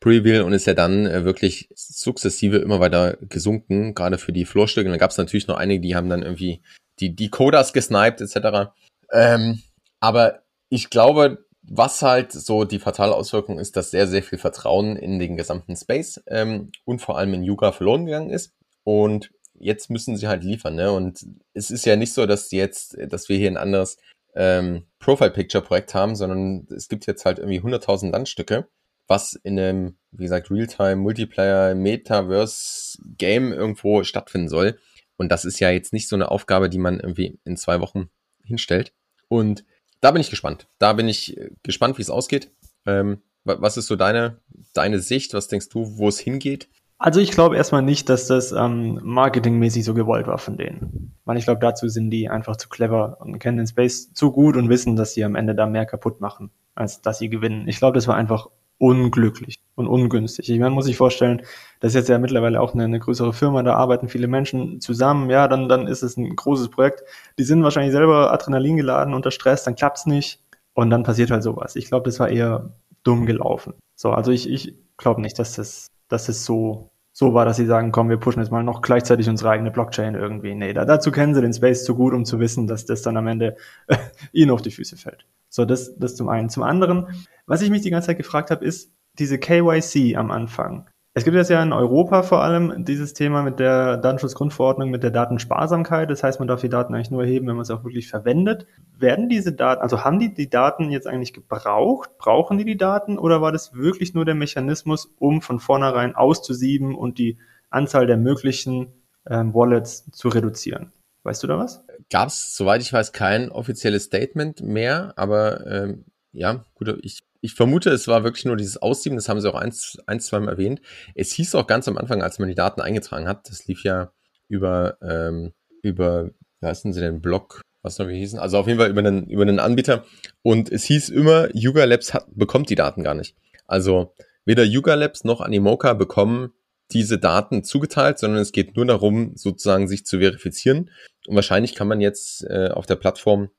[0.00, 4.86] Pre-Reveal und ist ja dann äh, wirklich sukzessive immer weiter gesunken, gerade für die Floorstücke.
[4.86, 6.62] Und dann gab es natürlich noch einige, die haben dann irgendwie
[7.00, 8.70] die, Codas gesniped, etc.
[9.12, 9.62] Ähm,
[10.00, 14.96] aber ich glaube, was halt so die fatale Auswirkung ist, dass sehr, sehr viel Vertrauen
[14.96, 18.52] in den gesamten Space ähm, und vor allem in Yuga verloren gegangen ist.
[18.82, 20.90] Und jetzt müssen sie halt liefern, ne?
[20.90, 23.98] Und es ist ja nicht so, dass jetzt, dass wir hier ein anderes
[24.34, 28.66] ähm, Profile-Picture-Projekt haben, sondern es gibt jetzt halt irgendwie 100.000 Landstücke,
[29.06, 34.76] was in einem, wie gesagt, Realtime, Multiplayer, Metaverse-Game irgendwo stattfinden soll.
[35.16, 38.10] Und das ist ja jetzt nicht so eine Aufgabe, die man irgendwie in zwei Wochen
[38.42, 38.92] hinstellt.
[39.28, 39.64] Und
[40.00, 40.66] da bin ich gespannt.
[40.78, 42.50] Da bin ich äh, gespannt, wie es ausgeht.
[42.86, 44.38] Ähm, was ist so deine,
[44.74, 45.32] deine Sicht?
[45.34, 46.68] Was denkst du, wo es hingeht?
[46.98, 51.14] Also ich glaube erstmal nicht, dass das ähm, marketingmäßig so gewollt war von denen.
[51.24, 54.56] Weil ich glaube, dazu sind die einfach zu clever und kennen den Space zu gut
[54.56, 57.66] und wissen, dass sie am Ende da mehr kaputt machen, als dass sie gewinnen.
[57.68, 58.48] Ich glaube, das war einfach
[58.80, 60.48] unglücklich und ungünstig.
[60.48, 61.42] Ich meine, muss ich vorstellen,
[61.80, 65.28] das ist jetzt ja mittlerweile auch eine, eine, größere Firma, da arbeiten viele Menschen zusammen,
[65.28, 67.02] ja, dann, dann ist es ein großes Projekt.
[67.38, 71.42] Die sind wahrscheinlich selber Adrenalin geladen unter Stress, dann klappt's nicht und dann passiert halt
[71.42, 71.76] sowas.
[71.76, 72.70] Ich glaube, das war eher
[73.04, 73.74] dumm gelaufen.
[73.96, 77.66] So, also ich, ich glaube nicht, dass das, dass das so, so war, dass sie
[77.66, 80.54] sagen, komm, wir pushen jetzt mal noch gleichzeitig unsere eigene Blockchain irgendwie.
[80.54, 83.18] Nee, da, dazu kennen sie den Space zu gut, um zu wissen, dass das dann
[83.18, 83.56] am Ende
[84.32, 85.26] ihnen auf die Füße fällt.
[85.50, 86.48] So, das, das zum einen.
[86.48, 87.08] Zum anderen,
[87.46, 90.88] was ich mich die ganze Zeit gefragt habe, ist diese KYC am Anfang.
[91.12, 95.10] Es gibt jetzt ja in Europa vor allem dieses Thema mit der Datenschutzgrundverordnung, mit der
[95.10, 96.08] Datensparsamkeit.
[96.08, 98.68] Das heißt, man darf die Daten eigentlich nur erheben, wenn man sie auch wirklich verwendet.
[98.96, 102.16] Werden diese Daten, also haben die die Daten jetzt eigentlich gebraucht?
[102.18, 103.18] Brauchen die die Daten?
[103.18, 107.38] Oder war das wirklich nur der Mechanismus, um von vornherein auszusieben und die
[107.70, 108.92] Anzahl der möglichen
[109.28, 110.92] ähm, Wallets zu reduzieren?
[111.22, 111.84] Weißt du da was?
[112.10, 117.54] Gab es, soweit ich weiß, kein offizielles Statement mehr, aber ähm, ja, gut, ich, ich
[117.54, 120.52] vermute, es war wirklich nur dieses Aussieben, das haben sie auch eins, eins zwei Mal
[120.52, 120.80] erwähnt.
[121.14, 124.12] Es hieß auch ganz am Anfang, als man die Daten eingetragen hat, das lief ja
[124.48, 125.52] über, ähm,
[125.82, 126.30] über,
[126.60, 129.28] wie heißen sie denn, Blog, was noch wir hießen, also auf jeden Fall über einen,
[129.28, 130.04] über einen Anbieter.
[130.42, 133.36] Und es hieß immer, Yuga Labs hat, bekommt die Daten gar nicht.
[133.66, 136.52] Also weder Yuga Labs noch Animoca bekommen
[136.92, 140.90] diese Daten zugeteilt, sondern es geht nur darum, sozusagen sich zu verifizieren.
[141.26, 143.50] Und wahrscheinlich kann man jetzt äh, auf der Plattform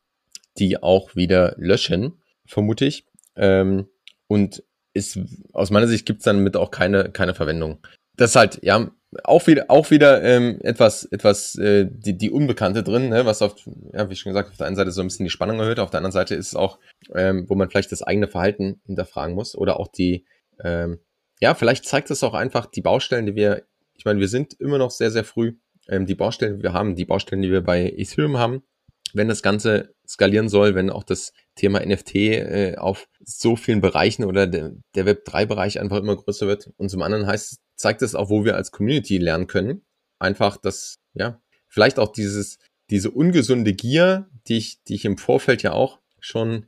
[0.58, 3.06] die auch wieder löschen, vermute ich.
[3.36, 3.88] Ähm,
[4.28, 4.64] und
[4.94, 5.20] ist,
[5.54, 7.80] aus meiner Sicht gibt es dann mit auch keine, keine Verwendung.
[8.18, 8.92] Das ist halt, ja,
[9.24, 13.56] auch wieder, auch wieder ähm, etwas, etwas äh, die, die Unbekannte drin, ne, was auf,
[13.94, 15.90] ja, wie schon gesagt, auf der einen Seite so ein bisschen die Spannung erhöht, auf
[15.90, 16.80] der anderen Seite ist es auch,
[17.14, 20.26] ähm, wo man vielleicht das eigene Verhalten hinterfragen muss oder auch die,
[20.64, 21.00] ähm,
[21.42, 23.64] ja, vielleicht zeigt es auch einfach die Baustellen, die wir,
[23.96, 26.96] ich meine, wir sind immer noch sehr, sehr früh, ähm, die Baustellen, die wir haben,
[26.96, 28.64] die Baustellen, die wir bei Ethereum haben,
[29.14, 34.24] wenn das Ganze skalieren soll, wenn auch das Thema NFT äh, auf so vielen Bereichen
[34.24, 36.70] oder der, der Web3-Bereich einfach immer größer wird.
[36.78, 39.84] Und zum anderen heißt, zeigt es auch, wo wir als Community lernen können.
[40.20, 45.64] Einfach, dass, ja, vielleicht auch dieses, diese ungesunde Gier, die ich, die ich im Vorfeld
[45.64, 46.68] ja auch schon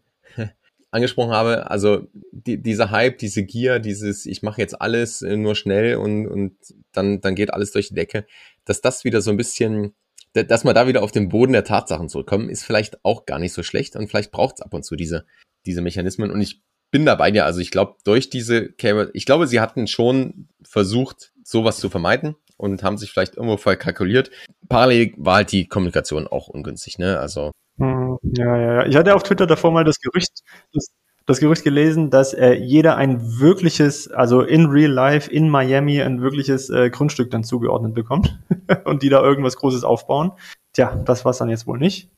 [0.93, 5.55] angesprochen habe, also die, dieser Hype, diese Gier, dieses ich mache jetzt alles äh, nur
[5.55, 6.55] schnell und, und
[6.91, 8.25] dann, dann geht alles durch die Decke,
[8.65, 9.93] dass das wieder so ein bisschen,
[10.33, 13.53] dass wir da wieder auf den Boden der Tatsachen zurückkommen, ist vielleicht auch gar nicht
[13.53, 15.25] so schlecht und vielleicht braucht es ab und zu diese,
[15.65, 19.47] diese Mechanismen und ich bin dabei dir, also ich glaube durch diese Cable, ich glaube,
[19.47, 24.29] sie hatten schon versucht, sowas zu vermeiden und haben sich vielleicht irgendwo verkalkuliert.
[24.69, 27.19] Parallel war halt die Kommunikation auch ungünstig, ne?
[27.19, 28.85] Also ja, ja, ja.
[28.85, 30.41] Ich hatte auf Twitter davor mal das Gerücht,
[30.73, 30.87] das,
[31.25, 36.21] das Gerücht gelesen, dass äh, jeder ein wirkliches, also in real life in Miami ein
[36.21, 38.39] wirkliches äh, Grundstück dann zugeordnet bekommt
[38.85, 40.33] und die da irgendwas Großes aufbauen.
[40.73, 42.09] Tja, das war's dann jetzt wohl nicht.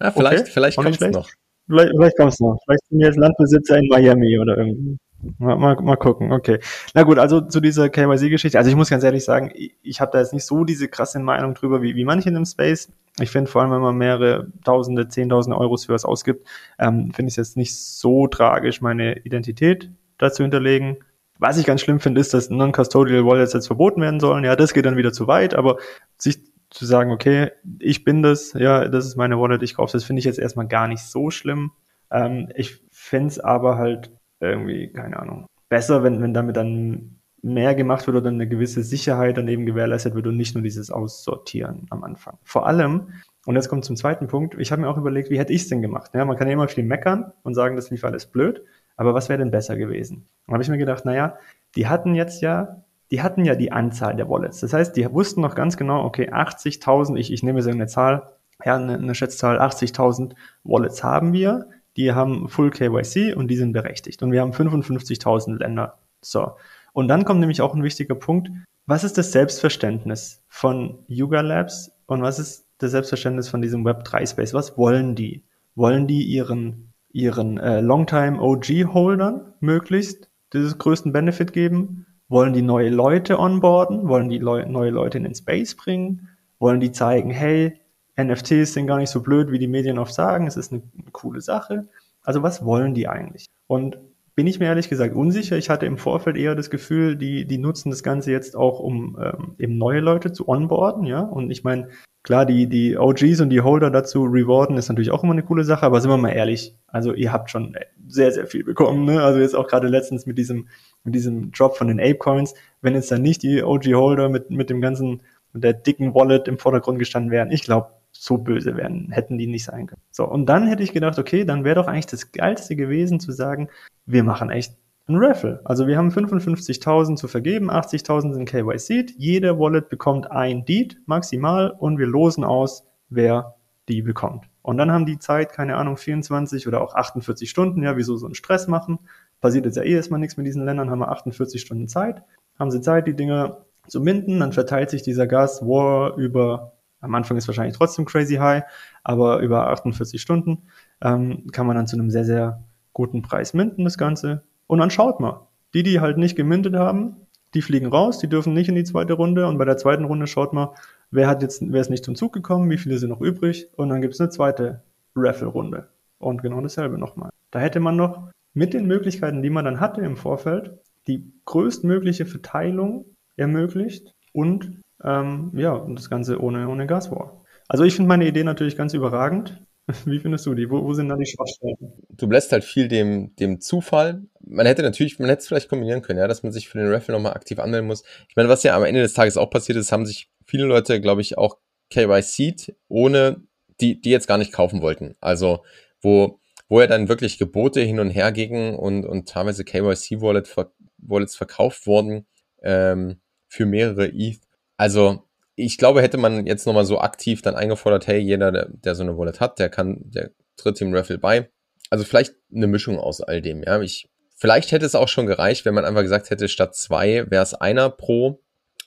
[0.00, 1.28] Ja, vielleicht, okay, vielleicht kommt es noch.
[1.66, 2.58] Vielleicht, vielleicht kommt es noch.
[2.64, 4.96] Vielleicht sind jetzt Landbesitzer in Miami oder irgendwie.
[5.38, 6.60] Mal, mal, mal gucken, okay.
[6.94, 8.56] Na gut, also zu dieser KYC-Geschichte.
[8.56, 11.18] Also ich muss ganz ehrlich sagen, ich, ich habe da jetzt nicht so diese krasse
[11.20, 12.90] Meinung drüber, wie, wie manche in dem Space.
[13.18, 16.46] Ich finde vor allem, wenn man mehrere Tausende, Zehntausende Euros für was ausgibt,
[16.78, 20.98] ähm, finde ich es jetzt nicht so tragisch, meine Identität dazu hinterlegen.
[21.38, 24.44] Was ich ganz schlimm finde, ist, dass Non-Custodial Wallets jetzt verboten werden sollen.
[24.44, 25.78] Ja, das geht dann wieder zu weit, aber
[26.18, 30.04] sich zu sagen, okay, ich bin das, ja, das ist meine Wallet, ich kaufe das,
[30.04, 31.72] finde ich jetzt erstmal gar nicht so schlimm.
[32.10, 34.12] Ähm, ich fände es aber halt
[34.48, 39.38] irgendwie, keine Ahnung, besser, wenn, wenn damit dann mehr gemacht wird oder eine gewisse Sicherheit
[39.38, 42.38] dann eben gewährleistet wird und nicht nur dieses Aussortieren am Anfang.
[42.44, 43.08] Vor allem,
[43.46, 45.68] und jetzt kommt zum zweiten Punkt, ich habe mir auch überlegt, wie hätte ich es
[45.68, 46.10] denn gemacht?
[46.14, 48.62] Ja, man kann ja immer viel meckern und sagen, das lief alles blöd,
[48.96, 50.26] aber was wäre denn besser gewesen?
[50.46, 51.36] Und habe ich mir gedacht, naja,
[51.76, 54.60] die hatten jetzt ja, die hatten ja die Anzahl der Wallets.
[54.60, 58.34] Das heißt, die wussten noch ganz genau, okay, 80.000, ich, ich nehme so eine Zahl,
[58.64, 63.72] ja, eine, eine Schätzzahl, 80.000 Wallets haben wir, die haben Full KYC und die sind
[63.72, 64.22] berechtigt.
[64.22, 65.98] Und wir haben 55.000 Länder.
[66.20, 66.52] So.
[66.92, 68.50] Und dann kommt nämlich auch ein wichtiger Punkt.
[68.86, 74.28] Was ist das Selbstverständnis von Yuga Labs und was ist das Selbstverständnis von diesem Web3
[74.28, 74.54] Space?
[74.54, 75.44] Was wollen die?
[75.74, 82.06] Wollen die ihren, ihren äh, Longtime OG Holdern möglichst dieses größten Benefit geben?
[82.28, 84.08] Wollen die neue Leute onboarden?
[84.08, 86.28] Wollen die Leu neue Leute in den Space bringen?
[86.58, 87.80] Wollen die zeigen, hey,
[88.22, 91.10] NFTs sind gar nicht so blöd, wie die Medien oft sagen, es ist eine, eine
[91.12, 91.88] coole Sache.
[92.22, 93.46] Also was wollen die eigentlich?
[93.66, 93.98] Und
[94.40, 95.58] bin ich mir ehrlich gesagt unsicher.
[95.58, 99.18] Ich hatte im Vorfeld eher das Gefühl, die, die nutzen das Ganze jetzt auch, um
[99.20, 101.20] ähm, eben neue Leute zu onboarden, ja.
[101.20, 101.88] Und ich meine,
[102.22, 105.64] klar, die, die OGs und die Holder dazu rewarden ist natürlich auch immer eine coole
[105.64, 107.76] Sache, aber sind wir mal ehrlich, also ihr habt schon
[108.08, 109.22] sehr, sehr viel bekommen, ne?
[109.22, 110.68] Also jetzt auch gerade letztens mit diesem,
[111.04, 114.50] mit diesem Drop von den Ape Coins, wenn jetzt dann nicht die OG Holder mit,
[114.50, 118.76] mit dem ganzen, mit der dicken Wallet im Vordergrund gestanden wären, ich glaube, so böse
[118.76, 120.02] werden, hätten die nicht sein können.
[120.10, 123.32] So, und dann hätte ich gedacht, okay, dann wäre doch eigentlich das Geilste gewesen zu
[123.32, 123.68] sagen,
[124.06, 124.76] wir machen echt
[125.08, 125.60] ein Raffle.
[125.64, 129.14] Also wir haben 55.000 zu vergeben, 80.000 sind KYC.
[129.16, 133.56] Jede Wallet bekommt ein Deed maximal und wir losen aus, wer
[133.88, 134.46] die bekommt.
[134.62, 138.26] Und dann haben die Zeit, keine Ahnung, 24 oder auch 48 Stunden, ja, wieso so
[138.26, 138.98] einen Stress machen.
[139.40, 142.22] Passiert jetzt ja eh erstmal nichts mit diesen Ländern, haben wir 48 Stunden Zeit.
[142.58, 147.14] Haben sie Zeit, die Dinge zu minden, dann verteilt sich dieser Gas War über am
[147.14, 148.64] Anfang ist wahrscheinlich trotzdem crazy high,
[149.02, 150.62] aber über 48 Stunden
[151.02, 154.42] ähm, kann man dann zu einem sehr, sehr guten Preis minden, das Ganze.
[154.66, 155.46] Und dann schaut mal.
[155.72, 159.12] Die, die halt nicht gemintet haben, die fliegen raus, die dürfen nicht in die zweite
[159.12, 159.46] Runde.
[159.46, 160.74] Und bei der zweiten Runde schaut mal,
[161.10, 163.68] wer hat jetzt, wer ist nicht zum Zug gekommen, wie viele sind noch übrig.
[163.76, 164.82] Und dann gibt es eine zweite
[165.14, 165.88] Raffle-Runde.
[166.18, 167.30] Und genau dasselbe nochmal.
[167.50, 170.72] Da hätte man noch mit den Möglichkeiten, die man dann hatte im Vorfeld,
[171.06, 173.04] die größtmögliche Verteilung
[173.36, 177.44] ermöglicht und ähm, ja, und das Ganze ohne, ohne Gaswar.
[177.68, 179.62] Also ich finde meine Idee natürlich ganz überragend.
[180.04, 180.70] Wie findest du die?
[180.70, 181.76] Wo, wo sind da die Schwachstellen?
[182.10, 184.22] Du lässt halt viel dem, dem Zufall.
[184.40, 186.88] Man hätte natürlich, man hätte es vielleicht kombinieren können, ja, dass man sich für den
[186.88, 188.02] Raffle nochmal aktiv anmelden muss.
[188.28, 191.00] Ich meine, was ja am Ende des Tages auch passiert ist, haben sich viele Leute,
[191.00, 191.58] glaube ich, auch
[191.90, 193.42] KYC ohne,
[193.80, 195.16] die, die jetzt gar nicht kaufen wollten.
[195.20, 195.64] Also,
[196.00, 200.54] wo, wo ja dann wirklich Gebote hin und her gingen und, und teilweise KYC-Wallets
[201.02, 202.26] Wallets verkauft wurden
[202.62, 204.40] ähm, für mehrere ETH
[204.80, 208.94] also ich glaube, hätte man jetzt nochmal so aktiv dann eingefordert, hey, jeder, der, der
[208.94, 211.50] so eine Wallet hat, der kann, der tritt dem Raffle bei.
[211.90, 213.78] Also vielleicht eine Mischung aus all dem, ja.
[213.82, 217.42] Ich, vielleicht hätte es auch schon gereicht, wenn man einfach gesagt hätte, statt zwei wäre
[217.42, 218.40] es einer pro,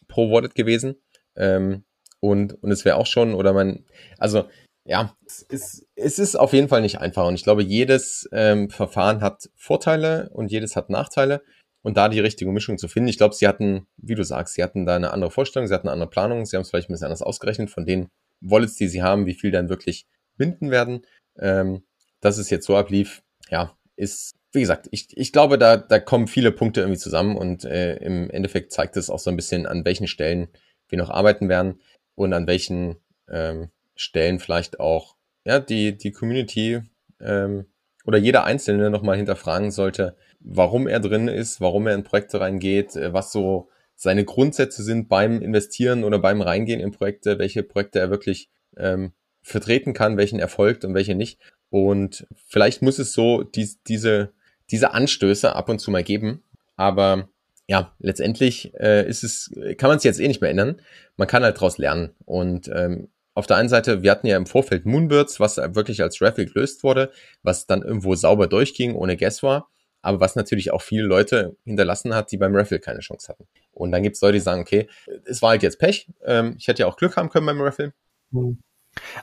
[0.08, 0.96] pro Wallet gewesen.
[1.36, 1.84] Ähm,
[2.20, 3.86] und, und es wäre auch schon, oder man,
[4.18, 4.46] also
[4.86, 7.28] ja, es ist, es ist auf jeden Fall nicht einfach.
[7.28, 11.44] Und ich glaube, jedes ähm, Verfahren hat Vorteile und jedes hat Nachteile
[11.84, 13.10] und da die richtige Mischung zu finden.
[13.10, 15.88] Ich glaube, sie hatten, wie du sagst, sie hatten da eine andere Vorstellung, sie hatten
[15.88, 18.10] eine andere Planung, sie haben es vielleicht ein bisschen anders ausgerechnet von den
[18.41, 21.06] Wallets, die sie haben, wie viel dann wirklich binden werden.
[21.38, 21.84] Ähm,
[22.22, 26.28] dass es jetzt so ablief, ja, ist, wie gesagt, ich, ich glaube, da, da kommen
[26.28, 29.84] viele Punkte irgendwie zusammen und äh, im Endeffekt zeigt es auch so ein bisschen, an
[29.84, 30.48] welchen Stellen
[30.88, 31.82] wir noch arbeiten werden
[32.15, 32.96] und an welchen
[33.30, 35.15] ähm, Stellen vielleicht auch
[35.46, 36.82] ja, die, die Community
[37.19, 37.65] ähm,
[38.06, 42.96] oder jeder Einzelne nochmal hinterfragen sollte, warum er drin ist, warum er in Projekte reingeht,
[42.96, 48.00] äh, was so seine Grundsätze sind beim Investieren oder beim Reingehen in Projekte, welche Projekte
[48.00, 51.40] er wirklich ähm, vertreten kann, welchen erfolgt und welche nicht.
[51.70, 54.34] Und vielleicht muss es so dies, diese,
[54.72, 56.44] diese Anstöße ab und zu mal geben.
[56.76, 57.30] Aber
[57.68, 60.82] ja, letztendlich äh, ist es, kann man es jetzt eh nicht mehr ändern.
[61.16, 62.12] Man kann halt daraus lernen.
[62.26, 66.22] Und ähm, auf der einen Seite, wir hatten ja im Vorfeld Moonbirds, was wirklich als
[66.22, 69.70] Raffle gelöst wurde, was dann irgendwo sauber durchging, ohne Guess war,
[70.04, 73.48] aber was natürlich auch viele Leute hinterlassen hat, die beim Raffle keine Chance hatten.
[73.72, 74.88] Und dann gibt es Leute, die sagen, okay,
[75.26, 77.94] es war halt jetzt Pech, ähm, ich hätte ja auch Glück haben können beim Raffle.
[78.32, 78.60] Hm.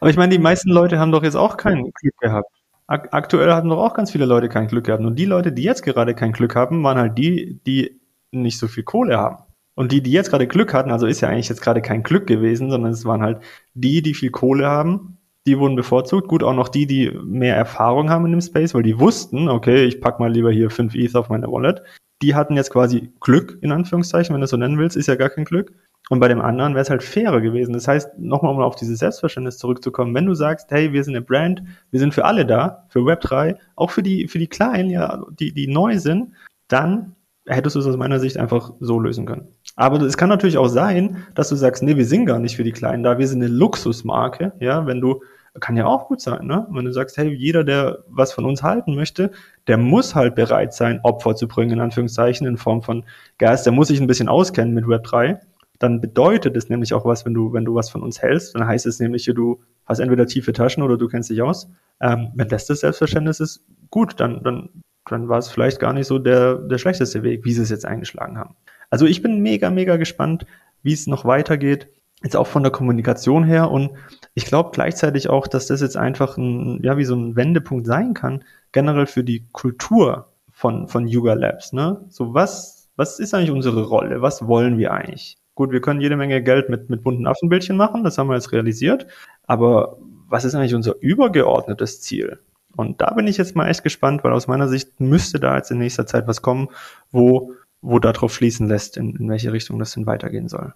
[0.00, 2.50] Aber ich meine, die meisten Leute haben doch jetzt auch kein Glück gehabt.
[2.88, 5.04] Aktuell hatten doch auch ganz viele Leute kein Glück gehabt.
[5.04, 8.00] Und die Leute, die jetzt gerade kein Glück haben, waren halt die, die
[8.32, 9.44] nicht so viel Kohle haben.
[9.76, 12.26] Und die, die jetzt gerade Glück hatten, also ist ja eigentlich jetzt gerade kein Glück
[12.26, 13.42] gewesen, sondern es waren halt
[13.74, 15.19] die, die viel Kohle haben,
[15.50, 16.28] die wurden bevorzugt.
[16.28, 19.84] Gut, auch noch die, die mehr Erfahrung haben in dem Space, weil die wussten, okay,
[19.84, 21.82] ich pack mal lieber hier fünf ETH auf meine Wallet.
[22.22, 25.16] die hatten jetzt quasi Glück, in Anführungszeichen, wenn du es so nennen willst, ist ja
[25.16, 25.72] gar kein Glück.
[26.08, 27.72] Und bei dem anderen wäre es halt fairer gewesen.
[27.72, 31.24] Das heißt, nochmal um auf dieses Selbstverständnis zurückzukommen, wenn du sagst, hey, wir sind eine
[31.24, 35.24] Brand, wir sind für alle da, für Web3, auch für die, für die Kleinen, ja,
[35.38, 36.32] die, die neu sind,
[36.68, 39.48] dann hättest du es aus meiner Sicht einfach so lösen können.
[39.76, 42.64] Aber es kann natürlich auch sein, dass du sagst, nee, wir sind gar nicht für
[42.64, 45.22] die Kleinen da, wir sind eine Luxusmarke, ja, wenn du,
[45.58, 46.66] kann ja auch gut sein, ne?
[46.70, 49.32] Wenn du sagst, hey, jeder, der was von uns halten möchte,
[49.66, 53.04] der muss halt bereit sein, Opfer zu bringen, in Anführungszeichen, in Form von
[53.38, 55.40] Gas, der muss sich ein bisschen auskennen mit Web 3.
[55.80, 58.66] Dann bedeutet es nämlich auch was, wenn du, wenn du was von uns hältst, dann
[58.66, 61.68] heißt es nämlich, du hast entweder tiefe Taschen oder du kennst dich aus.
[62.00, 64.68] Ähm, wenn das das Selbstverständnis ist, gut, dann, dann,
[65.06, 67.86] dann war es vielleicht gar nicht so der, der schlechteste Weg, wie sie es jetzt
[67.86, 68.56] eingeschlagen haben.
[68.90, 70.46] Also ich bin mega, mega gespannt,
[70.82, 71.88] wie es noch weitergeht.
[72.22, 73.92] Jetzt auch von der Kommunikation her und
[74.34, 78.14] ich glaube gleichzeitig auch, dass das jetzt einfach ein, ja, wie so ein Wendepunkt sein
[78.14, 82.04] kann, generell für die Kultur von, von Yuga Labs, ne?
[82.08, 84.22] So was, was ist eigentlich unsere Rolle?
[84.22, 85.38] Was wollen wir eigentlich?
[85.54, 88.52] Gut, wir können jede Menge Geld mit, mit bunten Affenbildchen machen, das haben wir jetzt
[88.52, 89.06] realisiert.
[89.46, 92.38] Aber was ist eigentlich unser übergeordnetes Ziel?
[92.76, 95.70] Und da bin ich jetzt mal echt gespannt, weil aus meiner Sicht müsste da jetzt
[95.70, 96.68] in nächster Zeit was kommen,
[97.10, 100.72] wo wo darauf schließen lässt, in, in welche Richtung das denn weitergehen soll.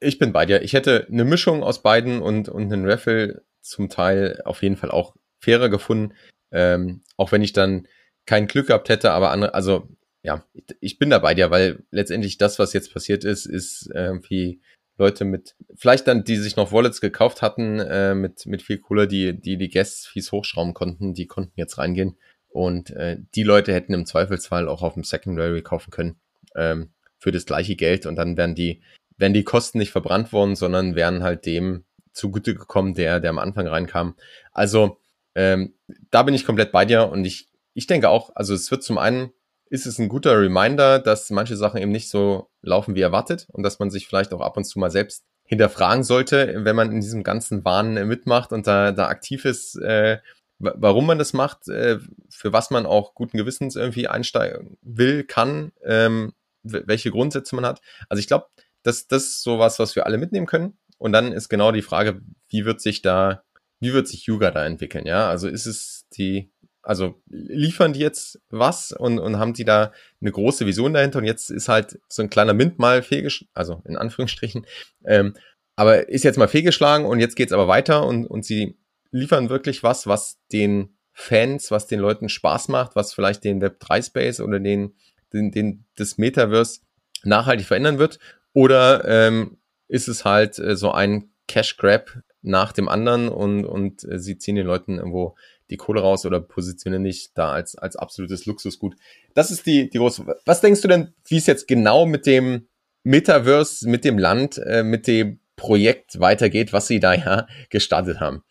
[0.00, 0.62] Ich bin bei dir.
[0.62, 4.90] Ich hätte eine Mischung aus beiden und, und einen Raffle zum Teil auf jeden Fall
[4.90, 6.14] auch fairer gefunden.
[6.50, 7.88] Ähm, auch wenn ich dann
[8.26, 9.88] kein Glück gehabt hätte, aber andere, also
[10.22, 10.44] ja,
[10.80, 14.60] ich bin da bei dir, weil letztendlich das, was jetzt passiert ist, ist irgendwie
[14.98, 19.06] Leute mit, vielleicht dann, die sich noch Wallets gekauft hatten, äh, mit, mit viel Cooler,
[19.06, 22.18] die, die die Guests fies hochschrauben konnten, die konnten jetzt reingehen.
[22.48, 26.20] Und äh, die Leute hätten im Zweifelsfall auch auf dem Secondary kaufen können
[26.56, 28.82] ähm, für das gleiche Geld und dann werden die,
[29.16, 33.38] werden die Kosten nicht verbrannt worden, sondern wären halt dem zugute gekommen, der, der am
[33.38, 34.16] Anfang reinkam.
[34.52, 34.98] Also
[35.34, 35.74] ähm,
[36.10, 38.98] da bin ich komplett bei dir und ich, ich denke auch, also es wird zum
[38.98, 39.32] einen,
[39.70, 43.62] ist es ein guter Reminder, dass manche Sachen eben nicht so laufen wie erwartet und
[43.62, 47.00] dass man sich vielleicht auch ab und zu mal selbst hinterfragen sollte, wenn man in
[47.00, 50.18] diesem ganzen Wahn mitmacht und da, da aktiv ist, äh,
[50.58, 51.98] warum man das macht, äh,
[52.30, 57.80] für was man auch guten Gewissens irgendwie einsteigen will, kann, ähm, welche Grundsätze man hat.
[58.08, 58.46] Also ich glaube,
[58.82, 60.78] das, das ist sowas, was wir alle mitnehmen können.
[60.98, 63.42] Und dann ist genau die Frage, wie wird sich da,
[63.80, 65.06] wie wird sich Yuga da entwickeln?
[65.06, 69.92] Ja, also ist es die, also liefern die jetzt was und, und haben die da
[70.20, 73.82] eine große Vision dahinter und jetzt ist halt so ein kleiner Mint mal fehlgeschlagen, also
[73.84, 74.66] in Anführungsstrichen,
[75.04, 75.34] ähm,
[75.76, 78.76] aber ist jetzt mal fehlgeschlagen und jetzt geht's aber weiter und, und sie
[79.10, 84.06] liefern wirklich was, was den Fans, was den Leuten Spaß macht, was vielleicht den Web3
[84.06, 84.94] Space oder den,
[85.32, 86.80] den, den das Metaverse
[87.24, 88.18] nachhaltig verändern wird?
[88.52, 94.04] Oder ähm, ist es halt äh, so ein Cash Grab nach dem anderen und, und
[94.04, 95.36] äh, sie ziehen den Leuten irgendwo
[95.70, 98.94] die Kohle raus oder positionieren dich da als, als absolutes Luxusgut.
[99.34, 100.24] Das ist die, die große.
[100.44, 102.68] Was denkst du denn, wie es jetzt genau mit dem
[103.04, 108.42] Metaverse, mit dem Land, äh, mit dem Projekt weitergeht, was sie da ja gestartet haben?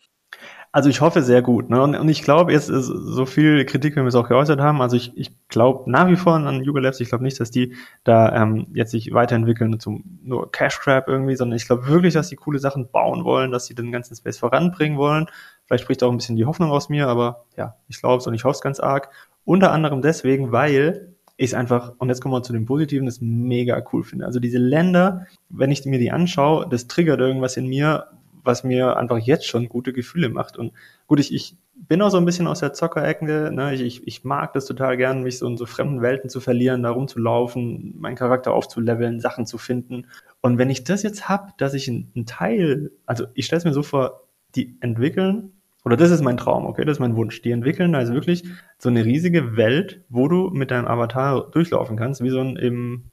[0.74, 1.68] Also ich hoffe sehr gut.
[1.68, 1.82] Ne?
[1.82, 4.80] Und, und ich glaube, jetzt ist so viel Kritik, wie wir es auch geäußert haben,
[4.80, 7.74] also ich, ich glaube nach wie vor an Yuga Labs, ich glaube nicht, dass die
[8.04, 12.30] da ähm, jetzt sich weiterentwickeln zum nur Cash Grab irgendwie, sondern ich glaube wirklich, dass
[12.30, 15.26] die coole Sachen bauen wollen, dass sie den ganzen Space voranbringen wollen.
[15.66, 18.32] Vielleicht spricht auch ein bisschen die Hoffnung aus mir, aber ja, ich glaube es und
[18.32, 19.10] ich hoffe es ganz arg.
[19.44, 23.82] Unter anderem deswegen, weil ich einfach, und jetzt kommen wir zu dem Positiven, das mega
[23.92, 24.24] cool finde.
[24.24, 28.06] Also diese Länder, wenn ich mir die anschaue, das triggert irgendwas in mir,
[28.44, 30.56] was mir einfach jetzt schon gute Gefühle macht.
[30.56, 30.72] Und
[31.06, 33.74] gut, ich, ich bin auch so ein bisschen aus der Zockerecke, ne?
[33.74, 36.82] ich, ich, ich mag das total gern, mich so in so fremden Welten zu verlieren,
[36.82, 40.06] da rumzulaufen, meinen Charakter aufzuleveln, Sachen zu finden.
[40.40, 43.72] Und wenn ich das jetzt hab, dass ich einen Teil, also ich stelle es mir
[43.72, 44.22] so vor,
[44.54, 45.52] die entwickeln,
[45.84, 47.42] oder das ist mein Traum, okay, das ist mein Wunsch.
[47.42, 48.44] Die entwickeln also wirklich
[48.78, 53.10] so eine riesige Welt, wo du mit deinem Avatar durchlaufen kannst, wie so ein eben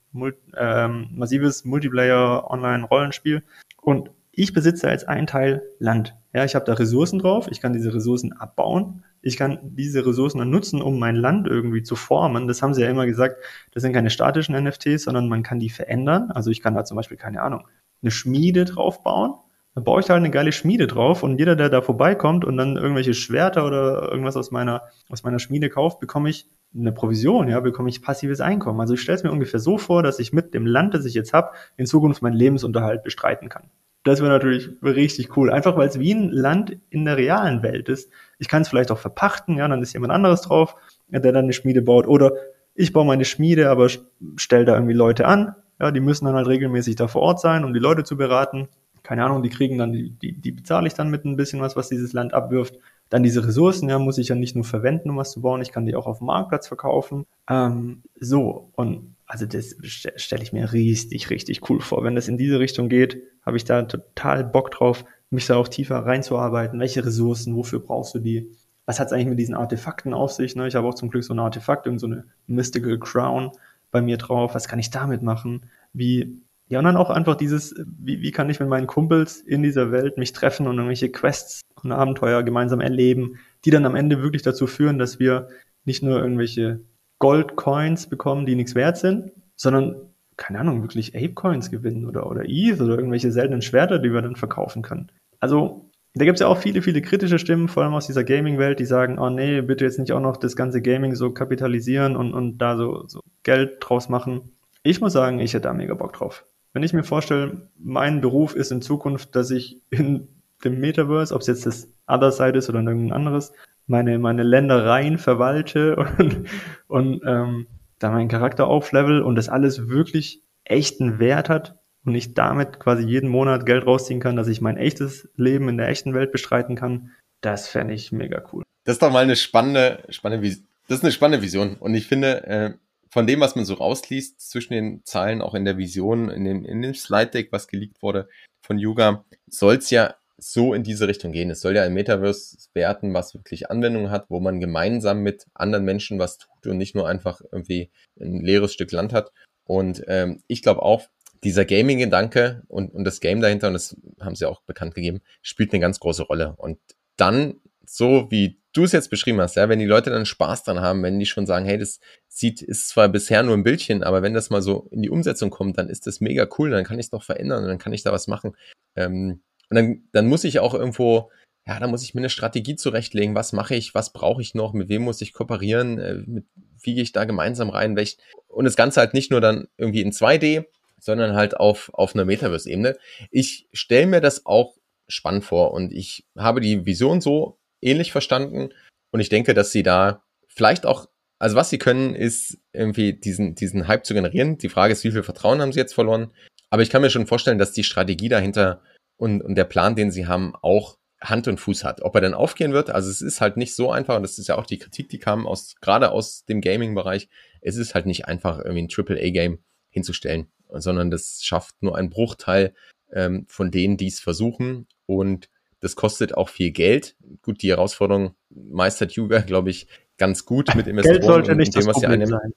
[0.56, 3.42] ähm, massives Multiplayer-Online-Rollenspiel.
[3.82, 6.16] Und ich besitze als ein Teil Land.
[6.34, 10.38] Ja, ich habe da Ressourcen drauf, ich kann diese Ressourcen abbauen, ich kann diese Ressourcen
[10.38, 12.48] dann nutzen, um mein Land irgendwie zu formen.
[12.48, 13.36] Das haben sie ja immer gesagt,
[13.74, 16.32] das sind keine statischen NFTs, sondern man kann die verändern.
[16.32, 17.68] Also ich kann da zum Beispiel, keine Ahnung,
[18.02, 19.34] eine Schmiede drauf bauen.
[19.76, 22.56] Dann baue ich da halt eine geile Schmiede drauf und jeder, der da vorbeikommt und
[22.56, 27.50] dann irgendwelche Schwerter oder irgendwas aus meiner, aus meiner Schmiede kauft, bekomme ich eine Provision,
[27.50, 28.80] ja, bekomme ich passives Einkommen.
[28.80, 31.14] Also ich stelle es mir ungefähr so vor, dass ich mit dem Land, das ich
[31.14, 33.70] jetzt habe, in Zukunft meinen Lebensunterhalt bestreiten kann.
[34.10, 35.52] Das wäre natürlich richtig cool.
[35.52, 38.12] Einfach weil es wie ein Land in der realen Welt ist.
[38.40, 40.76] Ich kann es vielleicht auch verpachten, ja, dann ist jemand anderes drauf,
[41.10, 42.08] der dann eine Schmiede baut.
[42.08, 42.34] Oder
[42.74, 43.88] ich baue meine Schmiede, aber
[44.36, 45.54] stelle da irgendwie Leute an.
[45.80, 48.68] Ja, die müssen dann halt regelmäßig da vor Ort sein, um die Leute zu beraten.
[49.04, 51.76] Keine Ahnung, die kriegen dann, die, die, die bezahle ich dann mit ein bisschen was,
[51.76, 52.80] was dieses Land abwirft.
[53.10, 55.72] Dann diese Ressourcen, ja, muss ich ja nicht nur verwenden, um was zu bauen, ich
[55.72, 57.28] kann die auch auf dem Marktplatz verkaufen.
[57.48, 62.04] Ähm, so, und also das stelle ich mir richtig, richtig cool vor.
[62.04, 65.68] Wenn das in diese Richtung geht, habe ich da total Bock drauf, mich da auch
[65.68, 66.80] tiefer reinzuarbeiten.
[66.80, 68.52] Welche Ressourcen, wofür brauchst du die?
[68.86, 70.56] Was hat es eigentlich mit diesen Artefakten auf sich?
[70.56, 70.68] Ne?
[70.68, 73.52] Ich habe auch zum Glück so ein Artefakt, so eine Mystical Crown
[73.92, 74.56] bei mir drauf.
[74.56, 75.66] Was kann ich damit machen?
[75.94, 79.64] Wie, ja, und dann auch einfach dieses, wie, wie kann ich mit meinen Kumpels in
[79.64, 84.22] dieser Welt mich treffen und irgendwelche Quests und Abenteuer gemeinsam erleben, die dann am Ende
[84.22, 85.48] wirklich dazu führen, dass wir
[85.86, 86.82] nicht nur irgendwelche
[87.18, 90.09] Goldcoins bekommen, die nichts wert sind, sondern,
[90.40, 94.38] keine Ahnung, wirklich Ape-Coins gewinnen oder, oder ETH oder irgendwelche seltenen Schwerter, die wir dann
[94.38, 95.12] verkaufen können.
[95.40, 98.80] Also, da gibt es ja auch viele, viele kritische Stimmen, vor allem aus dieser Gaming-Welt,
[98.80, 102.34] die sagen, oh nee, bitte jetzt nicht auch noch das ganze Gaming so kapitalisieren und,
[102.34, 104.54] und da so, so Geld draus machen.
[104.82, 106.46] Ich muss sagen, ich hätte da mega Bock drauf.
[106.74, 110.30] Wenn ich mir vorstelle, mein Beruf ist in Zukunft, dass ich in
[110.64, 113.52] dem Metaverse, ob es jetzt das Other Side ist oder irgendein anderes,
[113.88, 116.48] meine, meine Ländereien verwalte und,
[116.88, 117.68] und ähm,
[118.00, 123.04] da meinen Charakter auflevel und das alles wirklich echten Wert hat und ich damit quasi
[123.04, 126.76] jeden Monat Geld rausziehen kann, dass ich mein echtes Leben in der echten Welt bestreiten
[126.76, 128.64] kann, das fände ich mega cool.
[128.86, 130.68] Das ist doch mal eine spannende, spannende Vision.
[130.88, 131.76] Das ist eine spannende Vision.
[131.76, 132.74] Und ich finde, äh,
[133.10, 136.66] von dem, was man so rausliest, zwischen den Zeilen, auch in der Vision, in dem,
[136.66, 138.28] in dem Slide-Deck, was geleakt wurde
[138.62, 141.50] von Yuga, soll es ja so in diese Richtung gehen.
[141.50, 145.86] Es soll ja ein Metaverse werten, was wirklich Anwendung hat, wo man gemeinsam mit anderen
[145.86, 149.32] Menschen was tut und nicht nur einfach irgendwie ein leeres Stück Land hat.
[149.66, 151.08] Und ähm, ich glaube auch,
[151.44, 155.72] dieser Gaming-Gedanke und, und das Game dahinter, und das haben sie auch bekannt gegeben, spielt
[155.74, 156.54] eine ganz große Rolle.
[156.58, 156.80] Und
[157.16, 160.82] dann, so wie du es jetzt beschrieben hast, ja, wenn die Leute dann Spaß dran
[160.82, 164.22] haben, wenn die schon sagen, hey, das sieht, ist zwar bisher nur ein Bildchen, aber
[164.22, 167.00] wenn das mal so in die Umsetzung kommt, dann ist das mega cool, dann kann
[167.00, 168.56] ich es noch verändern dann kann ich da was machen.
[168.96, 171.30] Ähm, und dann, dann muss ich auch irgendwo,
[171.68, 173.36] ja, da muss ich mir eine Strategie zurechtlegen.
[173.36, 173.94] Was mache ich?
[173.94, 174.74] Was brauche ich noch?
[174.74, 176.00] Mit wem muss ich kooperieren?
[176.00, 176.46] Äh, mit,
[176.82, 177.96] wie gehe ich da gemeinsam rein?
[177.96, 178.18] Welch,
[178.48, 180.66] und das Ganze halt nicht nur dann irgendwie in 2D,
[181.00, 182.98] sondern halt auf, auf einer Metaverse-Ebene.
[183.32, 184.76] Ich stelle mir das auch
[185.08, 188.70] spannend vor und ich habe die Vision so ähnlich verstanden
[189.12, 191.08] und ich denke, dass sie da vielleicht auch,
[191.40, 194.58] also was sie können, ist irgendwie diesen, diesen Hype zu generieren.
[194.58, 196.32] Die Frage ist, wie viel Vertrauen haben sie jetzt verloren?
[196.70, 198.82] Aber ich kann mir schon vorstellen, dass die Strategie dahinter
[199.20, 202.02] und, und der Plan, den sie haben, auch Hand und Fuß hat.
[202.02, 204.48] Ob er dann aufgehen wird, also es ist halt nicht so einfach, und das ist
[204.48, 207.28] ja auch die Kritik, die kam aus, gerade aus dem Gaming-Bereich,
[207.62, 209.60] es ist halt nicht einfach, irgendwie ein AAA-Game
[209.90, 212.74] hinzustellen, sondern das schafft nur einen Bruchteil
[213.12, 214.88] ähm, von denen, die es versuchen.
[215.06, 215.50] Und
[215.82, 217.18] das kostet auch viel Geld.
[217.42, 221.86] Gut, die Herausforderung meistert Yuga, glaube ich, ganz gut mit Investoren Geld sollte nicht dem,
[221.88, 222.28] was sie einnehmen.
[222.28, 222.54] Sein.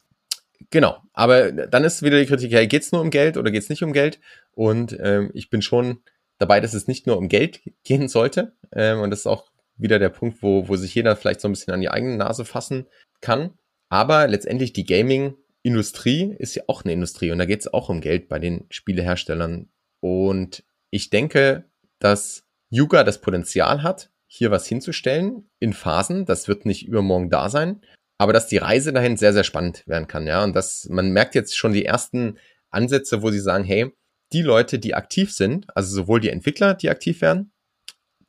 [0.70, 3.82] Genau, aber dann ist wieder die Kritik, hey, geht's nur um Geld oder geht's nicht
[3.82, 4.20] um Geld?
[4.52, 6.02] Und ähm, ich bin schon
[6.42, 8.52] dabei, dass es nicht nur um Geld gehen sollte.
[8.72, 11.52] Ähm, und das ist auch wieder der Punkt, wo, wo sich jeder vielleicht so ein
[11.52, 12.86] bisschen an die eigene Nase fassen
[13.20, 13.54] kann.
[13.88, 18.00] Aber letztendlich die Gaming-Industrie ist ja auch eine Industrie und da geht es auch um
[18.00, 19.70] Geld bei den Spieleherstellern.
[20.00, 21.64] Und ich denke,
[21.98, 26.24] dass Yuga das Potenzial hat, hier was hinzustellen in Phasen.
[26.24, 27.82] Das wird nicht übermorgen da sein.
[28.18, 30.42] Aber dass die Reise dahin sehr, sehr spannend werden kann, ja.
[30.42, 32.38] Und dass man merkt jetzt schon die ersten
[32.70, 33.92] Ansätze, wo sie sagen, hey,
[34.32, 37.52] die Leute, die aktiv sind, also sowohl die Entwickler, die aktiv werden,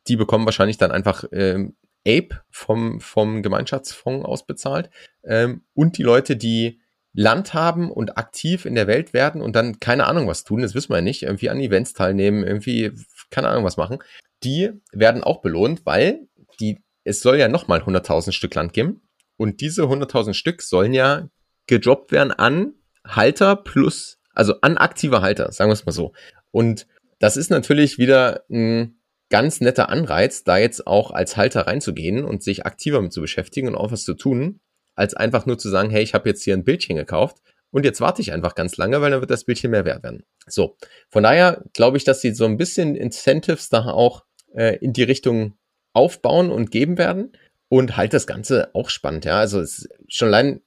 [0.07, 1.75] die bekommen wahrscheinlich dann einfach ähm,
[2.07, 4.89] Ape vom, vom Gemeinschaftsfonds ausbezahlt
[5.23, 6.81] ähm, und die Leute, die
[7.13, 10.73] Land haben und aktiv in der Welt werden und dann keine Ahnung was tun, das
[10.73, 12.91] wissen wir ja nicht, irgendwie an Events teilnehmen, irgendwie
[13.29, 13.99] keine Ahnung was machen,
[14.43, 16.27] die werden auch belohnt, weil
[16.59, 21.29] die, es soll ja nochmal 100.000 Stück Land geben und diese 100.000 Stück sollen ja
[21.67, 22.73] gedroppt werden an
[23.05, 26.13] Halter plus also an aktiver Halter, sagen wir es mal so.
[26.51, 26.87] Und
[27.19, 28.97] das ist natürlich wieder ein
[29.29, 33.67] ganz netter Anreiz, da jetzt auch als Halter reinzugehen und sich aktiver mit zu beschäftigen
[33.67, 34.59] und auch was zu tun,
[34.95, 37.37] als einfach nur zu sagen, hey, ich habe jetzt hier ein Bildchen gekauft
[37.71, 40.23] und jetzt warte ich einfach ganz lange, weil dann wird das Bildchen mehr wert werden.
[40.45, 40.77] So,
[41.09, 44.23] von daher glaube ich, dass sie so ein bisschen Incentives da auch
[44.53, 45.57] äh, in die Richtung
[45.93, 47.31] aufbauen und geben werden
[47.69, 49.25] und halt das Ganze auch spannend.
[49.25, 50.61] Ja, also es schon allein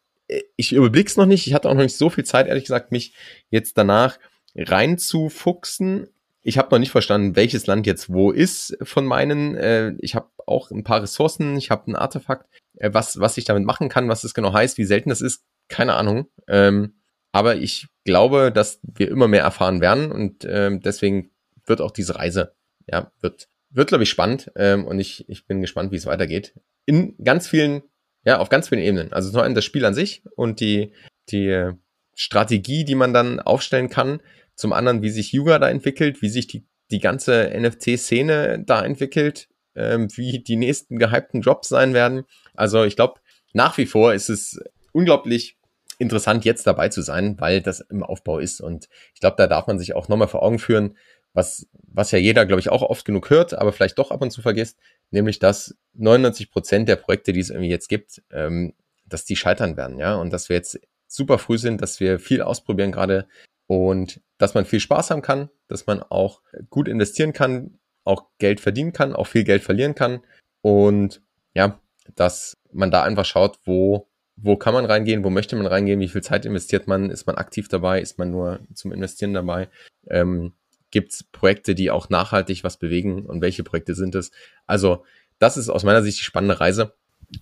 [0.57, 1.47] ich überblick's noch nicht.
[1.47, 3.15] Ich hatte auch noch nicht so viel Zeit, ehrlich gesagt, mich
[3.51, 4.19] jetzt danach
[4.57, 6.09] reinzufuchsen.
[6.43, 9.57] Ich habe noch nicht verstanden, welches Land jetzt wo ist von meinen.
[9.57, 12.49] Äh, ich habe auch ein paar Ressourcen, ich habe ein Artefakt.
[12.79, 15.43] Äh, was, was ich damit machen kann, was das genau heißt, wie selten das ist,
[15.69, 16.29] keine Ahnung.
[16.49, 16.95] Ähm,
[17.33, 21.31] aber ich glaube, dass wir immer mehr erfahren werden und ähm, deswegen
[21.67, 22.55] wird auch diese Reise,
[22.87, 26.55] ja, wird, wird glaube ich spannend ähm, und ich, ich bin gespannt, wie es weitergeht.
[26.87, 27.83] In ganz vielen
[28.27, 29.13] ja, auf ganz vielen Ebenen.
[29.13, 30.93] Also zum einen das Spiel an sich und die,
[31.31, 31.71] die
[32.15, 34.21] Strategie, die man dann aufstellen kann.
[34.55, 39.49] Zum anderen, wie sich Yuga da entwickelt, wie sich die, die ganze NFT-Szene da entwickelt.
[39.77, 42.25] ähm, wie die nächsten gehypten Jobs sein werden.
[42.55, 43.21] Also ich glaube,
[43.53, 44.59] nach wie vor ist es
[44.93, 45.59] unglaublich
[45.99, 48.61] interessant, jetzt dabei zu sein, weil das im Aufbau ist.
[48.61, 50.97] Und ich glaube, da darf man sich auch nochmal vor Augen führen,
[51.37, 54.31] was, was ja jeder, glaube ich, auch oft genug hört, aber vielleicht doch ab und
[54.31, 54.79] zu vergisst,
[55.11, 58.73] nämlich dass 99 Prozent der Projekte, die es irgendwie jetzt gibt, ähm,
[59.07, 62.41] dass die scheitern werden, ja, und dass wir jetzt super früh sind, dass wir viel
[62.41, 63.29] ausprobieren gerade
[63.67, 68.61] und dass man viel Spaß haben kann, dass man auch gut investieren kann, auch Geld
[68.61, 70.23] verdienen kann, auch viel Geld verlieren kann
[70.63, 71.21] und
[71.55, 71.81] ja,
[72.15, 74.09] dass man da einfach schaut, wo
[74.39, 77.37] wo kann man reingehen, wo möchte man reingehen, wie viel Zeit investiert man, ist man
[77.37, 79.69] aktiv dabei, ist man nur zum Investieren dabei,
[80.11, 80.53] ähm,
[80.97, 84.31] gibt es Projekte, die auch nachhaltig was bewegen und welche Projekte sind es?
[84.67, 85.05] Also
[85.39, 86.95] das ist aus meiner Sicht die spannende Reise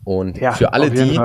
[0.03, 1.21] und ja, für alle die,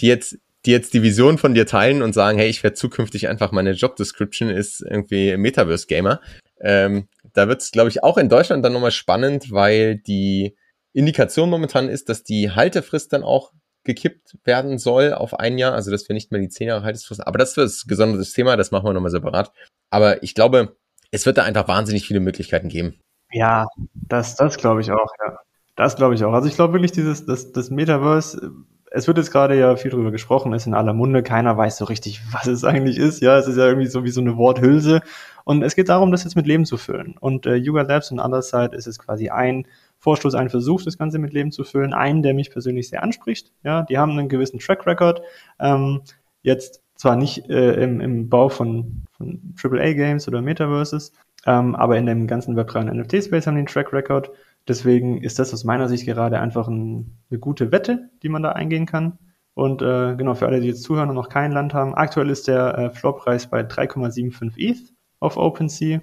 [0.00, 3.28] die jetzt die jetzt die Vision von dir teilen und sagen, hey, ich werde zukünftig
[3.28, 6.20] einfach meine Job Description ist irgendwie Metaverse Gamer.
[6.60, 10.56] Ähm, da wird es, glaube ich, auch in Deutschland dann nochmal spannend, weil die
[10.92, 13.52] Indikation momentan ist, dass die Haltefrist dann auch
[13.84, 17.24] gekippt werden soll auf ein Jahr, also dass wir nicht mehr die zehn Jahre Haltefrist,
[17.24, 19.52] aber das ist ein gesondertes Thema, das machen wir nochmal separat.
[19.90, 20.76] Aber ich glaube,
[21.10, 22.94] es wird da einfach wahnsinnig viele Möglichkeiten geben.
[23.30, 25.38] Ja, das, das glaube ich auch, ja.
[25.76, 26.32] Das glaube ich auch.
[26.32, 28.52] Also ich glaube wirklich, dieses, das, das Metaverse,
[28.90, 31.84] es wird jetzt gerade ja viel drüber gesprochen, ist in aller Munde, keiner weiß so
[31.84, 33.20] richtig, was es eigentlich ist.
[33.20, 35.02] Ja, es ist ja irgendwie so wie so eine Worthülse.
[35.44, 37.16] Und es geht darum, das jetzt mit Leben zu füllen.
[37.18, 39.66] Und äh, Yuga Labs und Underside ist es quasi ein
[39.98, 41.94] Vorstoß, ein Versuch, das Ganze mit Leben zu füllen.
[41.94, 43.52] Einen, der mich persönlich sehr anspricht.
[43.62, 45.22] Ja, die haben einen gewissen Track Record.
[45.58, 46.02] Ähm,
[46.42, 51.12] jetzt zwar nicht äh, im, im Bau von, von AAA-Games oder Metaverses,
[51.46, 54.30] ähm, aber in dem ganzen Web3 und NFT-Space haben die einen Track Record.
[54.66, 58.52] Deswegen ist das aus meiner Sicht gerade einfach ein, eine gute Wette, die man da
[58.52, 59.18] eingehen kann.
[59.54, 62.48] Und äh, genau, für alle, die jetzt zuhören und noch kein Land haben, aktuell ist
[62.48, 66.00] der äh, Floorpreis bei 3,75 ETH auf OpenSea.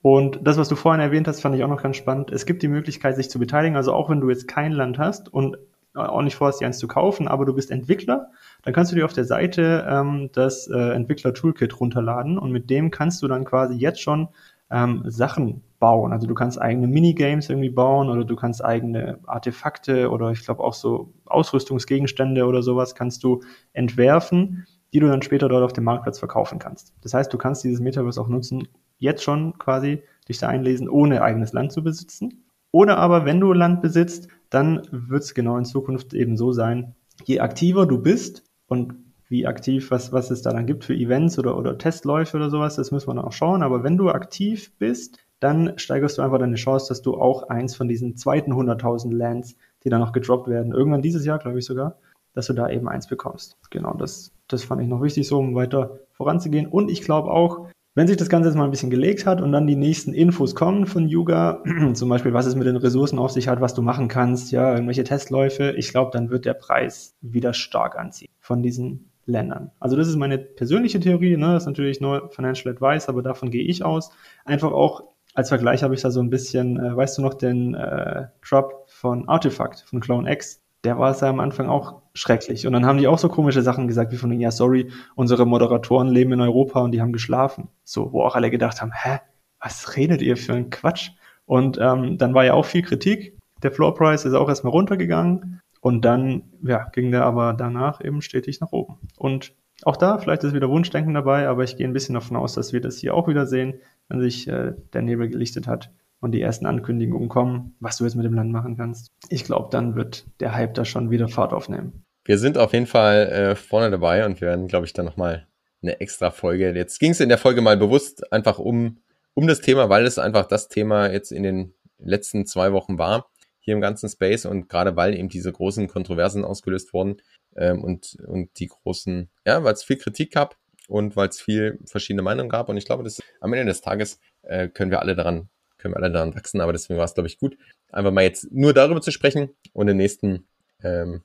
[0.00, 2.30] Und das, was du vorhin erwähnt hast, fand ich auch noch ganz spannend.
[2.30, 3.76] Es gibt die Möglichkeit, sich zu beteiligen.
[3.76, 5.58] Also auch wenn du jetzt kein Land hast und
[5.94, 8.30] auch nicht vorhast, dir eins zu kaufen, aber du bist Entwickler,
[8.62, 12.90] dann kannst du dir auf der Seite ähm, das äh, Entwickler-Toolkit runterladen und mit dem
[12.90, 14.28] kannst du dann quasi jetzt schon
[14.70, 16.12] ähm, Sachen bauen.
[16.12, 20.62] Also du kannst eigene Minigames irgendwie bauen oder du kannst eigene Artefakte oder ich glaube
[20.62, 23.40] auch so Ausrüstungsgegenstände oder sowas kannst du
[23.72, 26.94] entwerfen, die du dann später dort auf dem Marktplatz verkaufen kannst.
[27.02, 31.22] Das heißt, du kannst dieses Metaverse auch nutzen, jetzt schon quasi dich da einlesen, ohne
[31.22, 32.44] eigenes Land zu besitzen.
[32.70, 36.94] Oder aber, wenn du Land besitzt, dann wird es genau in Zukunft eben so sein,
[37.24, 38.94] je aktiver du bist und
[39.28, 42.76] wie aktiv, was, was es da dann gibt für Events oder, oder Testläufe oder sowas,
[42.76, 43.62] das müssen wir dann auch schauen.
[43.62, 47.76] Aber wenn du aktiv bist, dann steigerst du einfach deine Chance, dass du auch eins
[47.76, 51.66] von diesen zweiten 100.000 Lands, die dann noch gedroppt werden, irgendwann dieses Jahr, glaube ich
[51.66, 51.98] sogar,
[52.34, 53.58] dass du da eben eins bekommst.
[53.70, 56.66] Genau, das, das fand ich noch wichtig, so um weiter voranzugehen.
[56.66, 57.68] Und ich glaube auch,
[57.98, 60.54] wenn sich das Ganze jetzt mal ein bisschen gelegt hat und dann die nächsten Infos
[60.54, 63.82] kommen von Yuga, zum Beispiel, was es mit den Ressourcen auf sich hat, was du
[63.82, 68.62] machen kannst, ja, irgendwelche Testläufe, ich glaube, dann wird der Preis wieder stark anziehen von
[68.62, 69.72] diesen Ländern.
[69.80, 71.54] Also das ist meine persönliche Theorie, ne?
[71.54, 74.12] das ist natürlich nur Financial Advice, aber davon gehe ich aus.
[74.44, 75.02] Einfach auch
[75.34, 78.84] als Vergleich habe ich da so ein bisschen, äh, weißt du noch, den äh, Drop
[78.86, 82.66] von Artifact, von Clone X, der war es ja am Anfang auch schrecklich.
[82.66, 85.46] Und dann haben die auch so komische Sachen gesagt, wie von denen, ja, sorry, unsere
[85.46, 87.68] Moderatoren leben in Europa und die haben geschlafen.
[87.84, 89.18] So, wo auch alle gedacht haben, hä,
[89.60, 91.10] was redet ihr für ein Quatsch?
[91.46, 93.36] Und ähm, dann war ja auch viel Kritik.
[93.62, 95.60] Der Floor Price ist auch erstmal runtergegangen.
[95.80, 98.98] Und dann, ja, ging der aber danach eben stetig nach oben.
[99.16, 99.54] Und
[99.84, 102.72] auch da, vielleicht ist wieder Wunschdenken dabei, aber ich gehe ein bisschen davon aus, dass
[102.72, 103.74] wir das hier auch wieder sehen,
[104.08, 105.90] wenn sich äh, der Nebel gelichtet hat
[106.20, 109.12] und die ersten Ankündigungen kommen, was du jetzt mit dem Land machen kannst.
[109.28, 112.04] Ich glaube, dann wird der Hype da schon wieder Fahrt aufnehmen.
[112.24, 115.46] Wir sind auf jeden Fall äh, vorne dabei und wir werden, glaube ich, dann nochmal
[115.82, 116.74] eine extra Folge.
[116.74, 118.98] Jetzt ging es in der Folge mal bewusst einfach um,
[119.34, 123.30] um das Thema, weil es einfach das Thema jetzt in den letzten zwei Wochen war,
[123.60, 127.16] hier im ganzen Space und gerade weil eben diese großen Kontroversen ausgelöst wurden
[127.56, 130.56] ähm, und, und die großen, ja, weil es viel Kritik gab
[130.88, 134.20] und weil es viel verschiedene Meinungen gab und ich glaube, das am Ende des Tages
[134.42, 135.48] äh, können wir alle daran
[135.78, 137.56] können wir alle daran wachsen, aber deswegen war es, glaube ich, gut,
[137.90, 140.46] einfach mal jetzt nur darüber zu sprechen und im nächsten,
[140.82, 141.22] ähm,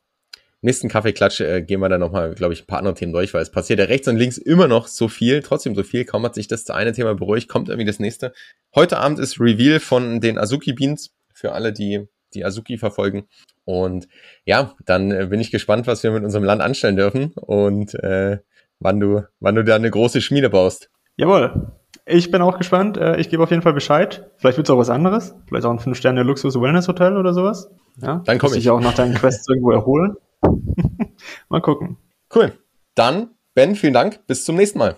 [0.62, 3.42] nächsten Kaffeeklatsch äh, gehen wir dann nochmal, glaube ich, ein paar andere Themen durch, weil
[3.42, 6.36] es passiert ja rechts und links immer noch so viel, trotzdem so viel, kaum hat
[6.36, 8.34] sich das eine Thema beruhigt, kommt irgendwie das nächste.
[8.76, 13.28] Heute Abend ist Reveal von den Azuki Beans für alle, die die Azuki verfolgen.
[13.66, 14.08] Und
[14.46, 18.40] ja, dann äh, bin ich gespannt, was wir mit unserem Land anstellen dürfen und äh,
[18.80, 20.90] wann du, wann du da eine große Schmiede baust.
[21.16, 21.83] Jawohl.
[22.06, 22.98] Ich bin auch gespannt.
[22.98, 24.30] Äh, ich gebe auf jeden Fall Bescheid.
[24.38, 25.36] Vielleicht wird es auch was anderes.
[25.48, 27.70] Vielleicht auch ein 5-Sterne-Luxus-Wellness-Hotel oder sowas.
[28.02, 28.70] Ja, dann komme ich.
[28.70, 30.18] auch nach deinen Quests irgendwo erholen.
[31.50, 31.98] Mal gucken.
[32.34, 32.54] Cool.
[32.96, 34.26] Dann, Ben, vielen Dank.
[34.28, 34.98] Bis zum nächsten Mal.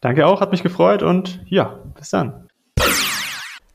[0.00, 2.48] Danke auch, hat mich gefreut und ja, bis dann.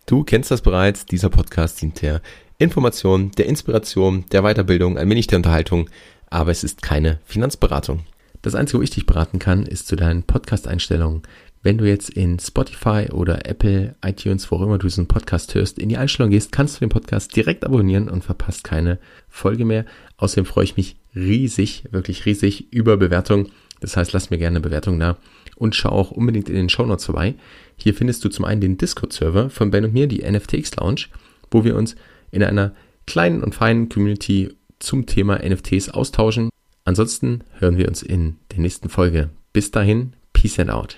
[0.05, 1.05] Du kennst das bereits.
[1.05, 2.21] Dieser Podcast dient der
[2.57, 5.89] Information, der Inspiration, der Weiterbildung, ein wenig der Unterhaltung,
[6.29, 8.01] aber es ist keine Finanzberatung.
[8.41, 11.23] Das Einzige, wo ich dich beraten kann, ist zu deinen Podcast-Einstellungen.
[11.63, 15.77] Wenn du jetzt in Spotify oder Apple, iTunes, wo auch immer du diesen Podcast hörst,
[15.77, 18.97] in die Einstellung gehst, kannst du den Podcast direkt abonnieren und verpasst keine
[19.29, 19.85] Folge mehr.
[20.17, 23.51] Außerdem freue ich mich riesig, wirklich riesig über Bewertungen.
[23.79, 25.17] Das heißt, lass mir gerne eine Bewertung da
[25.55, 27.35] und schau auch unbedingt in den Show Notes vorbei.
[27.75, 31.05] Hier findest du zum einen den Discord-Server von Ben und mir, die NFTX Lounge,
[31.51, 31.95] wo wir uns
[32.31, 32.73] in einer
[33.05, 34.49] kleinen und feinen Community
[34.79, 36.49] zum Thema NFTs austauschen.
[36.85, 39.29] Ansonsten hören wir uns in der nächsten Folge.
[39.53, 40.97] Bis dahin, Peace and out.